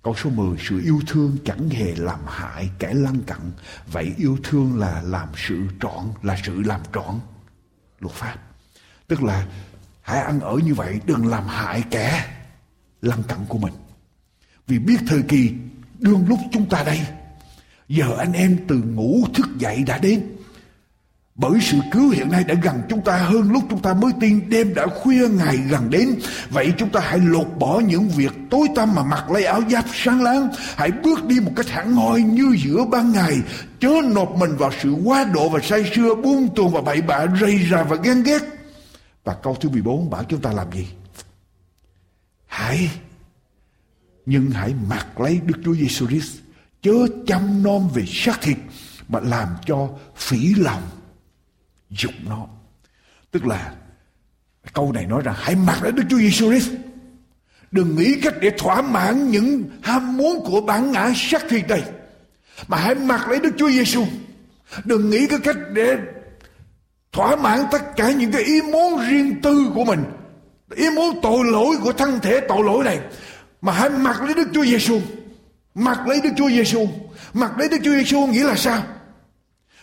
[0.03, 3.39] Câu số 10, sự yêu thương chẳng hề làm hại kẻ lăng cận.
[3.87, 7.21] Vậy yêu thương là làm sự trọn, là sự làm trọn
[7.99, 8.37] luật pháp.
[9.07, 9.47] Tức là
[10.01, 12.25] hãy ăn ở như vậy, đừng làm hại kẻ
[13.03, 13.73] lăng cặn của mình.
[14.67, 15.53] Vì biết thời kỳ
[15.99, 17.01] đương lúc chúng ta đây
[17.91, 20.23] Giờ anh em từ ngủ thức dậy đã đến.
[21.35, 24.51] Bởi sự cứu hiện nay đã gần chúng ta hơn lúc chúng ta mới tin
[24.51, 26.15] đêm đã khuya ngày gần đến.
[26.51, 29.85] Vậy chúng ta hãy lột bỏ những việc tối tăm mà mặc lấy áo giáp
[29.93, 30.49] sáng láng.
[30.77, 33.39] Hãy bước đi một cách hẳn hoi như giữa ban ngày.
[33.81, 37.27] Chớ nộp mình vào sự quá độ và say sưa buông tuồng và bậy bạ
[37.41, 38.43] rầy ra và ghen ghét.
[39.25, 40.89] Và câu thứ 14 bảo chúng ta làm gì?
[42.47, 42.91] Hãy,
[44.27, 46.39] nhưng hãy mặc lấy Đức Chúa Giêsu Christ,
[46.83, 48.57] chớ chăm nom về xác thịt,
[49.09, 50.83] mà làm cho phỉ lòng
[51.91, 52.47] dục nó.
[53.31, 53.75] Tức là,
[54.73, 56.73] câu này nói rằng hãy mặc lấy Đức Chúa Giêsu Christ.
[57.71, 61.83] Đừng nghĩ cách để thỏa mãn những ham muốn của bản ngã xác thịt này
[62.69, 64.05] mà hãy mặc lấy Đức Chúa Giêsu.
[64.85, 65.99] Đừng nghĩ cái cách để
[67.13, 70.05] thỏa mãn tất cả những cái ý muốn riêng tư của mình
[70.75, 73.01] ý muốn tội lỗi của thân thể tội lỗi này
[73.61, 75.01] mà hãy mặc lấy Đức Chúa Giêsu
[75.75, 76.89] Mặc lấy Đức Chúa Giêsu,
[77.35, 78.83] mặc lấy Đức Chúa Giêsu nghĩa là sao?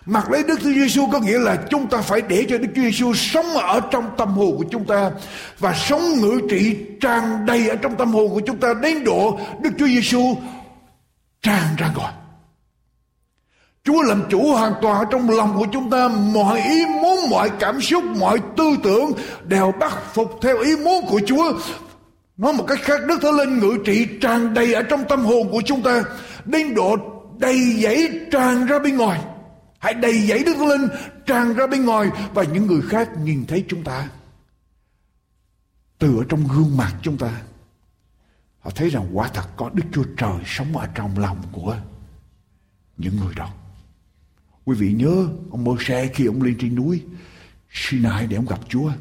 [0.06, 2.82] Mặc lấy Đức Chúa Giêsu có nghĩa là chúng ta phải để cho Đức Chúa
[2.82, 5.12] Giêsu sống ở trong tâm hồn của chúng ta
[5.60, 9.40] và sống ngự trị tràn đầy ở trong tâm hồn của chúng ta đến độ
[9.62, 10.36] Đức Chúa Giêsu
[11.42, 12.14] tràn ra ngoài.
[13.88, 16.08] Chúa làm chủ hoàn toàn ở trong lòng của chúng ta.
[16.08, 19.12] Mọi ý muốn, mọi cảm xúc, mọi tư tưởng
[19.44, 21.60] đều bắt phục theo ý muốn của Chúa.
[22.38, 25.50] Nói một cách khác Đức Thánh Linh ngự trị tràn đầy ở trong tâm hồn
[25.52, 26.04] của chúng ta.
[26.46, 26.98] Đến độ
[27.40, 29.22] đầy dẫy tràn ra bên ngoài.
[29.80, 30.88] Hãy đầy dẫy Đức Thánh Linh
[31.26, 34.08] tràn ra bên ngoài Và những người khác nhìn thấy chúng ta.
[36.00, 37.30] Từ ở trong gương mặt chúng ta
[38.60, 41.76] Họ thấy rằng quả thật có Đức Chúa Trời sống ở trong lòng của
[42.98, 43.50] những người đó.
[44.68, 47.02] Quý vị nhớ, ông Môi-se khi ông lên trên núi,
[47.72, 48.92] Sinai để ông gặp Chúa.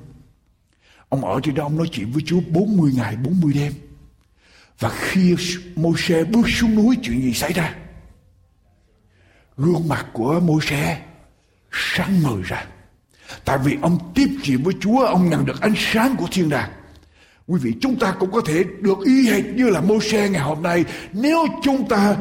[1.08, 3.72] Ông ở trên đó, ông nói chuyện với Chúa 40 ngày 40 đêm.
[4.78, 5.36] và khi
[5.76, 7.74] Moses bước xuống núi, chuyện gì xảy ra?
[9.56, 10.98] Gương mặt của Moses
[11.72, 12.66] sáng ngời ra.
[13.44, 16.70] Tại vì ông tiếp chuyện với Chúa, ông nhận được ánh sáng của thiên đàng.
[17.46, 20.62] Quý vị, chúng ta cũng có thể được y hệt như là Moses ngày hôm
[20.62, 20.84] nay.
[21.12, 22.16] Nếu chúng ta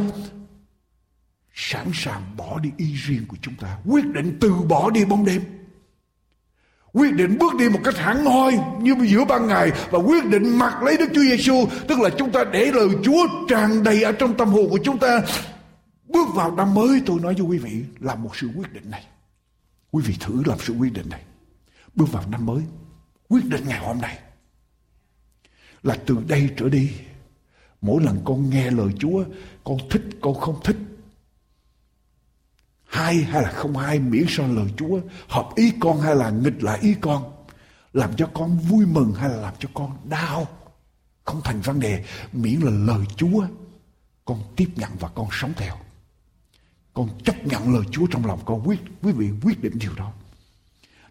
[1.56, 3.78] sẵn sàng bỏ đi ý riêng của chúng ta.
[3.86, 5.42] Quyết định từ bỏ đi bóng đêm.
[6.94, 10.58] Quyết định bước đi một cách hẳn hoi như giữa ban ngày và quyết định
[10.58, 14.12] mặc lấy Đức Chúa Giêsu tức là chúng ta để lời Chúa tràn đầy ở
[14.12, 15.22] trong tâm hồn của chúng ta.
[16.08, 19.06] Bước vào năm mới, tôi nói với quý vị là một sự quyết định này.
[19.92, 21.22] Quý vị thử làm sự quyết định này.
[21.96, 22.62] Bước vào năm mới,
[23.30, 24.20] quyết định ngày hôm nay
[25.84, 26.92] là từ đây trở đi,
[27.82, 29.24] mỗi lần con nghe lời Chúa,
[29.64, 30.78] con thích, con không thích
[32.96, 36.64] hay hay là không hay miễn sao lời Chúa hợp ý con hay là nghịch
[36.64, 37.24] lại ý con,
[37.94, 40.48] làm cho con vui mừng hay là làm cho con đau,
[41.24, 42.04] không thành vấn đề.
[42.34, 43.46] Miễn là lời Chúa,
[44.26, 45.76] con tiếp nhận và con sống theo.
[46.94, 48.68] Con chấp nhận lời Chúa trong lòng con.
[48.68, 50.12] Quyết quý vị quyết định điều đó.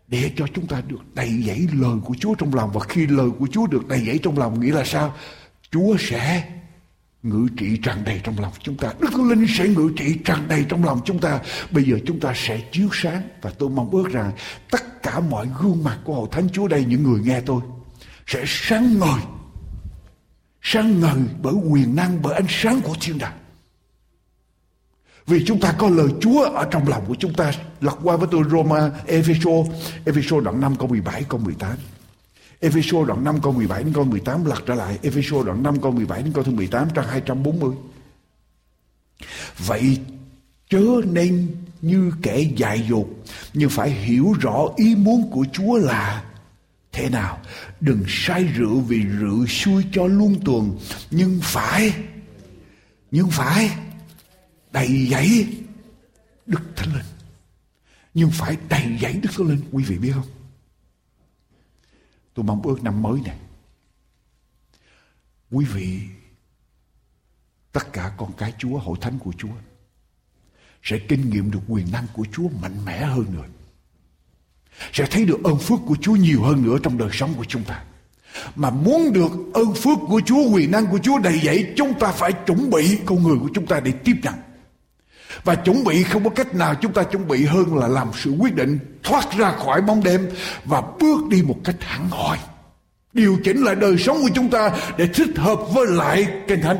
[0.08, 2.70] Để cho chúng ta được đầy dẫy lời của Chúa trong lòng.
[2.72, 5.14] Và khi lời của Chúa được đầy dẫy trong lòng, nghĩa là sao?
[5.70, 6.50] Chúa sẽ
[7.24, 8.92] ngự trị tràn đầy trong lòng chúng ta.
[9.00, 11.40] Đức thánh linh sẽ ngự trị tràn đầy trong lòng chúng ta.
[11.70, 14.32] Bây giờ chúng ta sẽ chiếu sáng và tôi mong ước rằng
[14.70, 17.60] tất cả mọi gương mặt của hội thánh chúa đây, những người nghe tôi,
[18.26, 19.20] sẽ sáng ngời.
[20.62, 23.38] Sáng ngời bởi quyền năng, bởi ánh sáng của thiên đàng.
[25.26, 27.52] Vì chúng ta có lời Chúa ở trong lòng của chúng ta.
[27.80, 29.50] Lật qua với tôi Roma Epheso
[30.04, 31.76] Epheso đoạn 5 câu 17 câu 18
[32.60, 34.98] Ephesos đoạn 5 câu 17 đến câu 18 lật trở lại.
[35.02, 37.76] Ephesos đoạn 5 câu 17 đến câu thứ 18 trang 240
[39.58, 39.98] Vậy
[40.68, 43.06] chớ nên như kẻ dại dột,
[43.54, 46.24] Nhưng phải hiểu rõ ý muốn của Chúa là
[46.92, 47.40] thế nào.
[47.80, 50.78] Đừng say rượu vì rượu xui cho luôn tuần
[51.10, 51.94] Nhưng phải
[53.10, 53.70] Nhưng phải
[54.72, 55.46] đầy dẫy
[56.46, 57.04] Đức Thánh Linh.
[58.14, 59.60] Nhưng phải đầy dẫy Đức Thánh Linh.
[59.72, 60.43] Quý vị biết không?
[62.34, 63.38] Tôi mong ước năm mới này.
[65.50, 66.00] Quý vị,
[67.72, 69.48] Tất cả con cái Chúa, Hội thánh của Chúa,
[70.82, 73.44] Sẽ kinh nghiệm được quyền năng của Chúa mạnh mẽ hơn nữa.
[74.92, 77.64] Sẽ thấy được ơn phước của Chúa nhiều hơn nữa Trong đời sống của chúng
[77.64, 77.84] ta.
[78.56, 82.12] Mà muốn được ơn phước của Chúa, Quyền năng của Chúa đầy dẫy, Chúng ta
[82.12, 84.34] phải chuẩn bị con người của chúng ta để tiếp nhận
[85.44, 88.30] và chuẩn bị không có cách nào chúng ta chuẩn bị hơn là làm sự
[88.38, 90.28] quyết định, thoát ra khỏi bóng đêm
[90.64, 92.38] và bước đi một cách hẳn hoi.
[93.12, 96.78] Điều chỉnh lại đời sống của chúng ta để thích hợp với lại kinh thánh.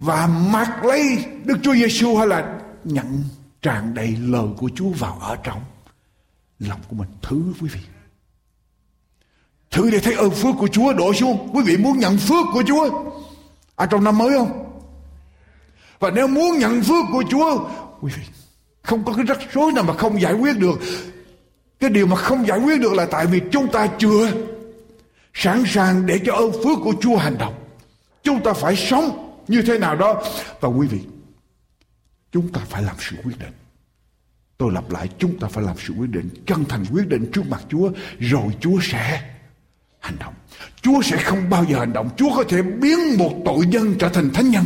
[0.00, 3.24] Và mặc lấy Đức Chúa Giêsu hay là nhận
[3.62, 5.60] tràn đầy lời của Chúa vào ở trong
[6.58, 7.08] lòng của mình.
[7.22, 7.80] Thứ quý vị.
[9.70, 11.48] Thử để thấy ơn phước của Chúa đổ xuống.
[11.52, 12.90] Quý vị muốn nhận phước của Chúa
[13.76, 14.67] ở trong năm mới không?
[16.00, 17.68] Và nếu muốn nhận phước của Chúa,
[18.00, 18.22] Quý vị,
[18.82, 20.80] Không có cái rắc rối nào mà không giải quyết được.
[21.80, 24.32] Cái điều mà không giải quyết được là Tại vì chúng ta chưa
[25.34, 27.54] Sẵn sàng để cho ơn phước của Chúa hành động.
[28.22, 30.22] Chúng ta phải sống Như thế nào đó.
[30.60, 31.00] Và quý vị,
[32.32, 33.52] Chúng ta phải làm sự quyết định.
[34.58, 37.42] Tôi lặp lại, chúng ta phải làm sự quyết định, Chân thành quyết định trước
[37.48, 39.22] mặt Chúa, Rồi Chúa sẽ
[40.00, 40.34] hành động.
[40.82, 42.10] Chúa sẽ không bao giờ hành động.
[42.16, 44.64] Chúa có thể biến một tội nhân trở thành thánh nhân.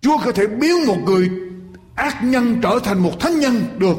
[0.00, 1.30] Chúa có thể biến một người
[1.94, 3.96] ác nhân trở thành một thánh nhân được.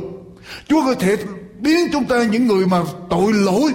[0.68, 1.18] Chúa có thể
[1.60, 3.74] biến chúng ta những người mà tội lỗi,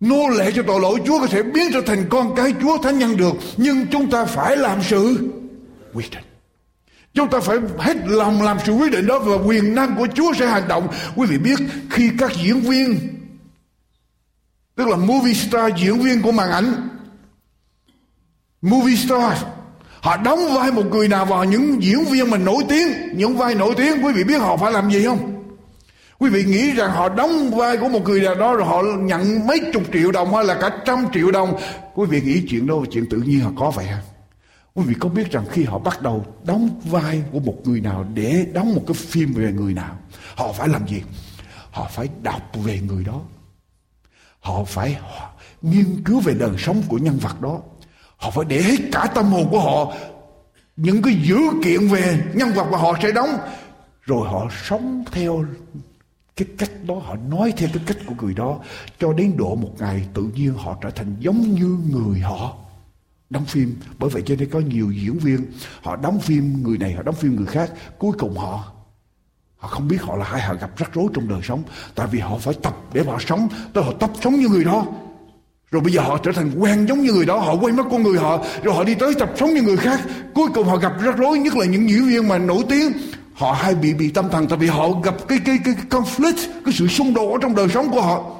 [0.00, 1.00] nô lệ cho tội lỗi.
[1.06, 3.32] Chúa có thể biến trở thành con cái Chúa thánh nhân được.
[3.56, 5.30] Nhưng chúng ta phải làm sự
[5.94, 6.24] quyết định.
[7.14, 10.32] Chúng ta phải hết lòng làm sự quyết định đó và quyền năng của Chúa
[10.38, 10.88] sẽ hành động.
[11.16, 11.58] Quý vị biết,
[11.90, 12.98] khi các diễn viên,
[14.74, 16.88] tức là movie star diễn viên của màn ảnh,
[18.62, 19.38] movie star
[20.02, 23.54] Họ đóng vai một người nào vào những diễn viên mà nổi tiếng, Những vai
[23.54, 25.44] nổi tiếng, Quý vị biết họ phải làm gì không?
[26.18, 29.46] Quý vị nghĩ rằng họ đóng vai của một người nào đó Rồi họ nhận
[29.46, 31.58] mấy chục triệu đồng Hay là cả trăm triệu đồng.
[31.94, 34.00] Quý vị nghĩ chuyện đó là chuyện tự nhiên, họ có vậy không
[34.74, 38.06] Quý vị có biết rằng khi họ bắt đầu đóng vai của một người nào
[38.14, 39.96] Để đóng một cái phim về người nào,
[40.34, 41.02] Họ phải làm gì?
[41.70, 43.20] Họ phải đọc về người đó.
[44.40, 44.96] Họ phải
[45.62, 47.60] nghiên cứu về đời sống của nhân vật đó.
[48.22, 49.92] Họ phải để hết cả tâm hồn của họ.
[50.76, 53.30] Những cái dữ kiện về nhân vật mà họ sẽ đóng.
[54.02, 55.44] Rồi họ sống theo
[56.36, 56.94] cái cách đó.
[56.94, 58.58] Họ nói theo cái cách của người đó.
[58.98, 62.56] Cho đến độ một ngày tự nhiên họ trở thành giống như người họ
[63.30, 63.76] đóng phim.
[63.98, 65.46] Bởi vậy cho nên có nhiều diễn viên,
[65.82, 67.72] họ đóng phim người này, họ đóng phim người khác.
[67.98, 68.72] Cuối cùng họ
[69.56, 70.42] họ không biết họ là ai.
[70.42, 71.62] Họ gặp rắc rối trong đời sống.
[71.94, 73.48] Tại vì họ phải tập để họ sống.
[73.72, 74.86] Tới họ tập sống như người đó
[75.72, 78.02] rồi bây giờ họ trở thành quen giống như người đó họ quay mất con
[78.02, 80.00] người họ rồi họ đi tới tập sống như người khác.
[80.34, 82.92] Cuối cùng họ gặp rắc rối nhất là những diễn viên mà nổi tiếng.
[83.34, 86.48] Họ hay bị bị tâm thần tại vì họ gặp cái cái cái, cái conflict
[86.64, 88.36] cái sự xung đột ở trong đời sống của họ.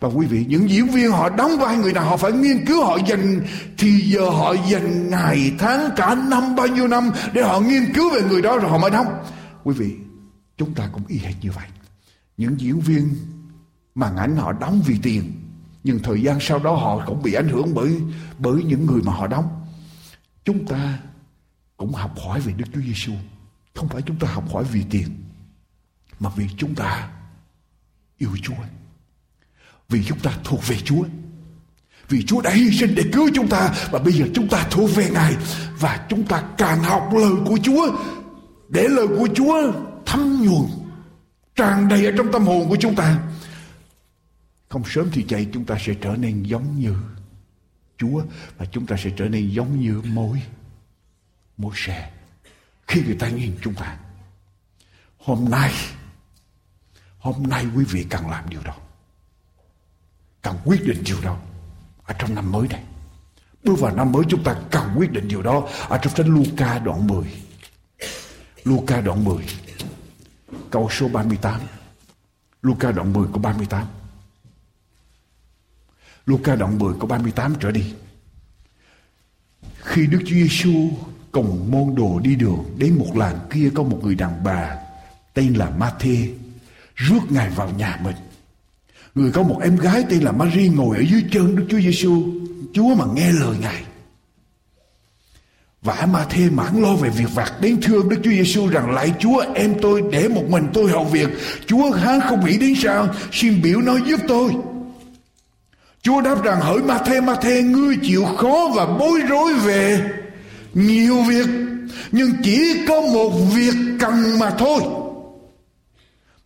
[0.00, 2.84] Và quý vị những diễn viên họ đóng vai người nào họ phải nghiên cứu
[2.84, 3.40] họ dành
[3.78, 8.10] thì giờ họ dành ngày tháng cả năm bao nhiêu năm để họ nghiên cứu
[8.10, 9.06] về người đó rồi họ mới đóng.
[9.64, 9.90] Quý vị
[10.56, 11.66] chúng ta cũng y hệt như vậy.
[12.36, 13.08] Những diễn viên
[13.94, 15.32] màn ảnh họ đóng vì tiền
[15.84, 18.00] nhưng thời gian sau đó họ cũng bị ảnh hưởng bởi
[18.38, 19.66] bởi những người mà họ đóng.
[20.44, 20.98] Chúng ta
[21.76, 23.12] cũng học hỏi về Đức Chúa Giêsu
[23.74, 25.08] không phải chúng ta học hỏi vì tiền,
[26.20, 27.08] mà vì chúng ta
[28.18, 28.54] yêu Chúa.
[29.88, 31.04] Vì chúng ta thuộc về Chúa.
[32.08, 34.94] Vì Chúa đã hy sinh để cứu chúng ta, và bây giờ chúng ta thuộc
[34.94, 35.36] về Ngài.
[35.78, 37.96] Và chúng ta càng học lời của Chúa,
[38.68, 39.72] để lời của Chúa
[40.06, 40.70] thấm nhuần,
[41.56, 43.18] tràn đầy ở trong tâm hồn của chúng ta
[44.70, 46.96] không sớm thì chạy chúng ta sẽ trở nên giống như
[47.98, 48.22] Chúa
[48.56, 50.42] và chúng ta sẽ trở nên giống như mối
[51.56, 52.10] mối xe
[52.90, 53.96] khi người ta nhìn chúng ta,
[55.18, 55.72] hôm nay
[57.18, 58.74] hôm nay quý vị cần làm điều đó.
[60.42, 61.38] Cần quyết định điều đó
[62.04, 62.82] ở trong năm mới này.
[63.64, 66.78] Bước vào năm mới chúng ta cần quyết định điều đó ở trong sách Luca
[66.78, 67.24] đoạn 10
[68.64, 69.44] Luca đoạn 10
[70.70, 71.60] câu số 38
[72.62, 73.86] Luca đoạn 10 câu 38
[76.26, 77.84] Luca đoạn 10 câu 38 trở đi.
[79.80, 80.90] Khi Đức Chúa Giêsu
[81.32, 84.76] cùng môn đồ đi đường đến một làng kia có một người đàn bà
[85.34, 86.28] tên là Ma-thê
[86.94, 88.16] rước ngài vào nhà mình.
[89.14, 92.40] Người có một em gái tên là Marie ngồi ở dưới chân Đức Chúa Giêsu
[92.72, 93.82] Chúa mà nghe lời ngài.
[95.82, 99.12] Vả Ma Thê mãn lo về việc vặt đến thương Đức Chúa Giêsu rằng, lại
[99.18, 101.28] Chúa, em tôi để một mình tôi hầu việc.
[101.66, 103.08] Chúa, há không nghĩ đến sao?
[103.32, 104.52] Xin biểu nói giúp tôi.
[106.02, 110.12] Chúa đáp rằng, hỡi Ma Thê Ma Thê ngươi chịu khó và bối rối về
[110.74, 111.46] nhiều việc,
[112.12, 114.80] nhưng chỉ có một việc cần mà thôi.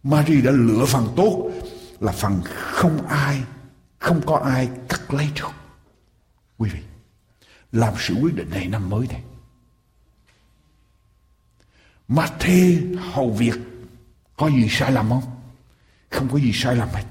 [0.03, 1.51] Mary đã lựa phần tốt
[2.01, 3.43] là phần không ai,
[3.99, 5.51] không có ai cắt lấy được.
[6.59, 6.81] Quý vị,
[7.73, 9.23] làm sự quyết định này năm mới này
[12.09, 12.79] mà thê
[13.13, 13.55] hầu việc
[14.37, 15.23] có gì sai lầm không?
[16.11, 17.05] Không có gì sai lầm hết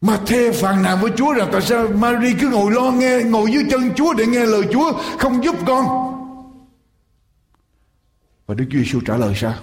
[0.00, 3.52] mà thê phàn nàn với Chúa rằng tại sao Mary cứ ngồi lo nghe, ngồi
[3.52, 5.84] dưới chân Chúa để nghe lời Chúa, không giúp con?
[8.46, 9.54] Và Đức Chúa Giêsu trả lời sao?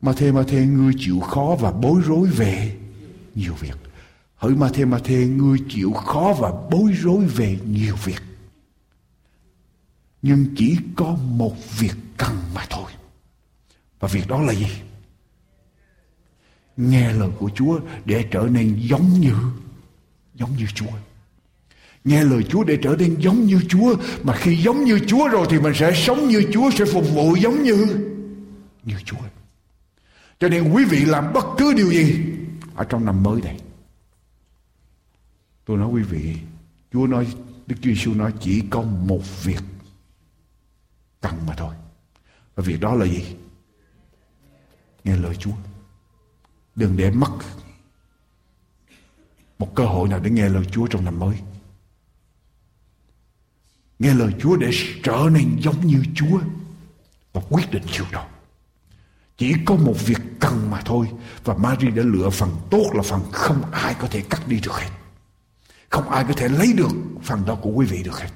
[0.00, 2.76] Mà thê mà thê, ngươi chịu khó và bối rối về
[3.34, 3.74] nhiều việc.
[4.36, 8.22] Hỡi mà thê mà thê, ngươi chịu khó và bối rối về nhiều việc.
[10.22, 12.90] Nhưng chỉ có một việc cần mà thôi.
[14.00, 14.66] Và việc đó là gì?
[16.78, 19.34] Nghe lời của Chúa để trở nên giống như
[20.34, 20.86] giống như Chúa.
[22.04, 25.46] Nghe lời Chúa để trở nên giống như Chúa mà khi giống như Chúa rồi
[25.50, 27.86] thì mình sẽ sống như Chúa sẽ phục vụ giống như
[28.84, 29.16] như Chúa.
[30.40, 32.20] Cho nên quý vị làm bất cứ điều gì
[32.74, 33.60] ở trong năm mới này.
[35.64, 36.36] Tôi nói quý vị,
[36.92, 37.26] Chúa nói
[37.66, 39.62] Đức Chúa Giêsu nói chỉ có một việc
[41.20, 41.74] cần mà thôi.
[42.54, 43.36] Và việc đó là gì?
[45.04, 45.52] Nghe lời Chúa.
[46.78, 47.30] Đừng để mất
[49.58, 51.36] một cơ hội nào để nghe lời Chúa trong năm mới.
[53.98, 54.70] Nghe lời Chúa để
[55.02, 56.40] trở nên giống như Chúa
[57.32, 58.26] và quyết định chiều đó.
[59.36, 61.06] Chỉ có một việc cần mà thôi
[61.44, 64.72] và Mary đã lựa phần tốt là phần không ai có thể cắt đi được
[64.72, 64.90] hết.
[65.88, 68.30] Không ai có thể lấy được phần đó của quý vị được hết.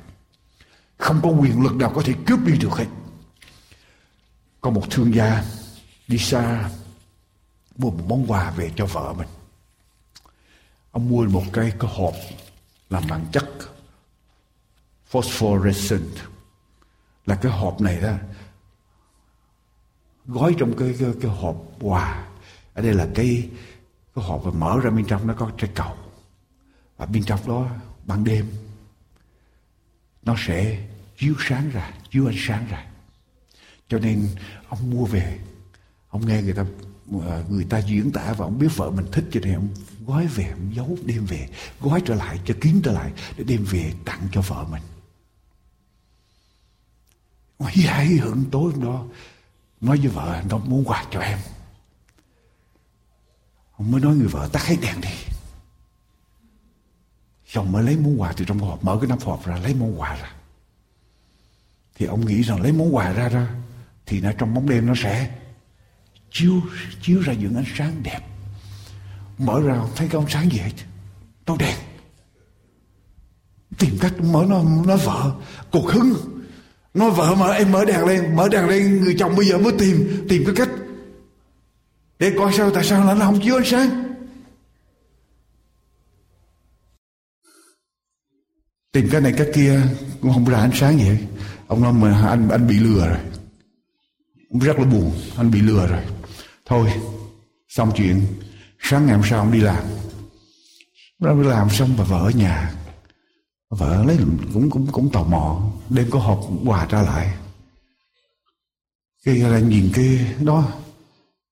[0.99, 2.87] Không có quyền lực nào có thể cướp đi được hết.
[4.61, 5.45] Có một thương gia
[6.09, 6.71] đi xa
[7.77, 9.29] mua một món quà về cho vợ mình.
[10.91, 12.15] Ông mua một cái cái hộp
[12.91, 13.45] làm bằng chất
[15.07, 16.11] phosphorescent.
[17.27, 18.13] Là cái hộp này đó
[20.27, 22.27] gói trong cái cái, cái hộp quà.
[22.75, 23.51] Ở đây là cái
[24.15, 25.97] cái hộp và mở ra bên trong nó có trái cầu.
[26.97, 27.69] Và bên trong đó
[28.05, 28.53] ban đêm
[30.23, 32.87] nó sẽ chiếu sáng ra chiếu ánh sáng ra.
[33.89, 34.29] Cho nên
[34.69, 35.39] ông mua về
[36.09, 36.65] ông nghe người ta
[37.49, 39.69] người ta diễn tả và ông biết vợ mình thích cho nên ông
[40.07, 41.49] gói về, ông giấu, đem về,
[41.81, 44.83] gói trở lại, cho kín trở lại để đem về tặng cho vợ mình.
[47.59, 49.05] Ông hay hưởng tối hôm đó,
[49.81, 51.39] nói với vợ nó muốn quà cho em.
[53.77, 55.09] Ông mới nói người vợ, tắt hết đèn đi.
[57.53, 60.01] Chồng mới lấy món quà từ trong hộp, mở cái nắp hộp ra, lấy món
[60.01, 60.33] quà ra.
[61.95, 63.55] Thì ông nghĩ rằng lấy món quà ra ra,
[64.07, 65.42] thì nó trong bóng đêm nó sẽ
[66.33, 66.63] chiếu
[67.03, 68.21] chiếu ra những ánh sáng đẹp.
[69.39, 70.73] Mở ra không thấy cái ánh sáng gì hết?
[71.45, 71.79] Tôi đèn.
[73.79, 75.33] Tìm cách mở nó nó vợ
[75.71, 76.15] cuộc hứng
[76.95, 79.73] nó vợ mà em mở đèn lên, mở đèn lên, người chồng bây giờ mới
[79.79, 80.69] tìm tìm cái cách
[82.19, 84.15] để coi sao, tại sao nó không chiếu ánh sáng?
[88.93, 89.81] Tìm cái này, cái kia,
[90.21, 91.19] cũng không ra ánh sáng vậy
[91.67, 93.19] ông nói mà anh anh bị lừa rồi.
[94.61, 96.03] Rất là buồn, anh bị lừa rồi
[96.67, 96.93] thôi,
[97.69, 98.27] xong chuyện.
[98.81, 99.85] Sáng ngày hôm sau ông đi làm.
[101.25, 102.73] Ông đi làm xong và vợ ở nhà.
[103.71, 104.17] Vợ lấy
[104.55, 105.61] cũng cũng cũng tò mò
[105.91, 107.35] đêm có hộp quà trả lại.
[109.25, 110.73] Cái là nhìn cái đó,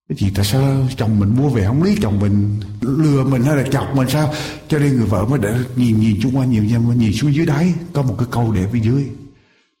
[0.09, 2.59] cái gì tại sao chồng mình mua về không lý chồng mình?
[2.81, 4.33] Lừa mình hay là chọc mình sao?
[4.67, 7.45] Cho nên người vợ mới để nhìn nhìn chung quanh nhiều nhưng nhìn xuống dưới
[7.45, 9.09] đáy, có một cái câu để ở dưới.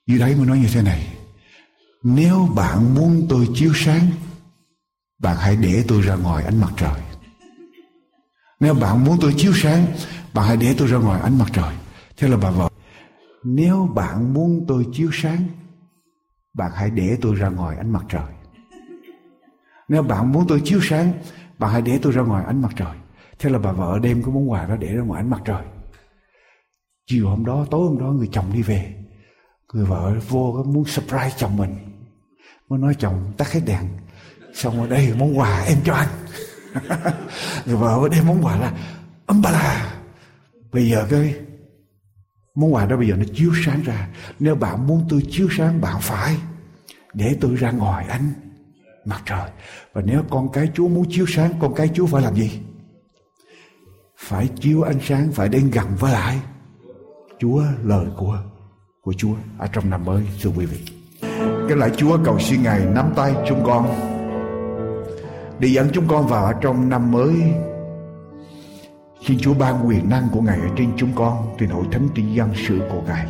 [0.07, 1.07] Dưới đáy mới nói như thế này.
[2.03, 4.07] Nếu bạn muốn tôi chiếu sáng
[5.21, 7.01] bạn hãy để tôi ra ngoài ánh mặt trời.
[8.59, 9.85] Nếu bạn muốn tôi chiếu sáng,
[10.33, 11.75] bạn hãy để tôi ra ngoài ánh mặt trời.
[12.17, 12.69] Thế là bà vợ,
[13.43, 15.47] nếu bạn muốn tôi chiếu sáng,
[16.53, 18.27] bạn hãy để tôi ra ngoài ánh mặt trời.
[19.87, 21.11] Nếu bạn muốn tôi chiếu sáng,
[21.59, 22.95] bạn hãy để tôi ra ngoài ánh mặt trời.
[23.39, 25.63] Thế là bà vợ đem cái món quà đó để ra ngoài ánh mặt trời.
[27.07, 28.95] Chiều hôm đó, tối hôm đó, người chồng đi về.
[29.73, 31.75] Người vợ vô muốn surprise chồng mình.
[32.69, 33.87] Mới nói, chồng, tắt hết đèn
[34.53, 36.09] xong rồi đây, món quà em cho anh.
[37.65, 38.73] Người vợ mới đem món quà là
[39.25, 39.93] ấm ba la
[40.71, 41.35] bây giờ cái
[42.55, 44.07] món quà đó bây giờ nó chiếu sáng ra.
[44.39, 46.37] Nếu bạn muốn tôi chiếu sáng, bạn phải
[47.13, 48.33] để tôi ra ngoài ánh
[49.05, 49.49] mặt trời.
[49.93, 52.59] Và nếu con cái chúa muốn chiếu sáng, con cái chúa phải làm gì?
[54.17, 56.39] Phải chiếu ánh sáng, phải đến gần với lại
[57.39, 58.37] chúa, lời của
[59.01, 59.35] của chúa.
[59.57, 60.79] Ở trong năm mới, thưa quý vị.
[61.69, 64.10] Cái lại chúa, cầu xin ngài nắm tay chúng con
[65.61, 67.35] để dẫn chúng con vào trong năm mới
[69.27, 72.23] Xin Chúa ban quyền năng của Ngài ở trên chúng con từ hội thánh trị
[72.33, 73.27] dân sự của Ngài.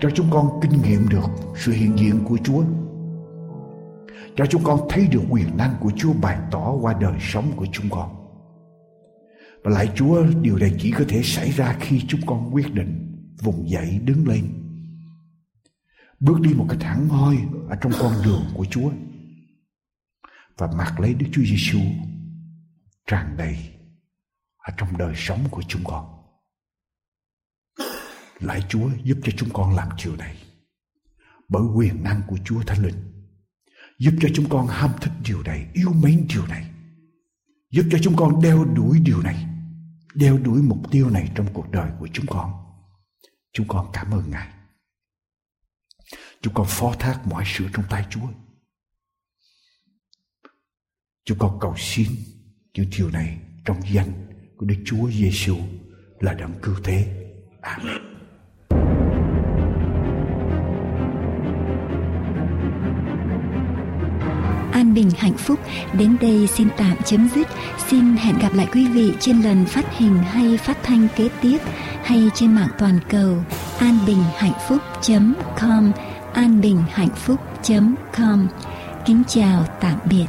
[0.00, 2.62] Cho chúng con kinh nghiệm được sự hiện diện của Chúa.
[4.36, 7.66] Cho chúng con thấy được quyền năng của Chúa bày tỏ qua đời sống của
[7.72, 8.10] chúng con.
[9.64, 13.16] Và lại Chúa, điều này chỉ có thể xảy ra khi chúng con quyết định
[13.42, 14.44] vùng dậy đứng lên.
[16.20, 18.90] Bước đi một cách thẳng hoi ở trong con đường của Chúa.
[20.62, 21.78] Và mặc lấy Đức Chúa Giêsu
[23.06, 23.74] tràn đầy
[24.56, 26.06] ở trong đời sống của chúng con.
[28.40, 30.36] Lạy Chúa giúp cho chúng con làm điều này.
[31.48, 33.24] Bởi quyền năng của Chúa Thánh Linh.
[33.98, 36.70] Giúp cho chúng con ham thích điều này, yêu mến điều này.
[37.70, 39.46] Giúp cho chúng con đeo đuổi điều này.
[40.14, 42.52] Đeo đuổi mục tiêu này trong cuộc đời của chúng con.
[43.52, 44.48] Chúng con cảm ơn Ngài.
[46.42, 48.28] Chúng con phó thác mọi sự trong tay Chúa.
[51.24, 52.06] Chúng con cầu xin
[52.74, 54.12] những điều này trong danh
[54.56, 55.56] của Đức Chúa Giêsu
[56.20, 57.06] là đấng cứu thế.
[57.60, 58.02] Amen.
[64.72, 65.60] An bình hạnh phúc
[65.92, 67.48] đến đây xin tạm chấm dứt.
[67.88, 71.58] Xin hẹn gặp lại quý vị trên lần phát hình hay phát thanh kế tiếp
[72.02, 73.44] hay trên mạng toàn cầu
[73.78, 74.82] an bình hạnh phúc
[75.60, 75.92] .com
[76.32, 77.40] an bình hạnh phúc
[78.12, 78.46] .com
[79.06, 80.26] Kính chào, tạm biệt.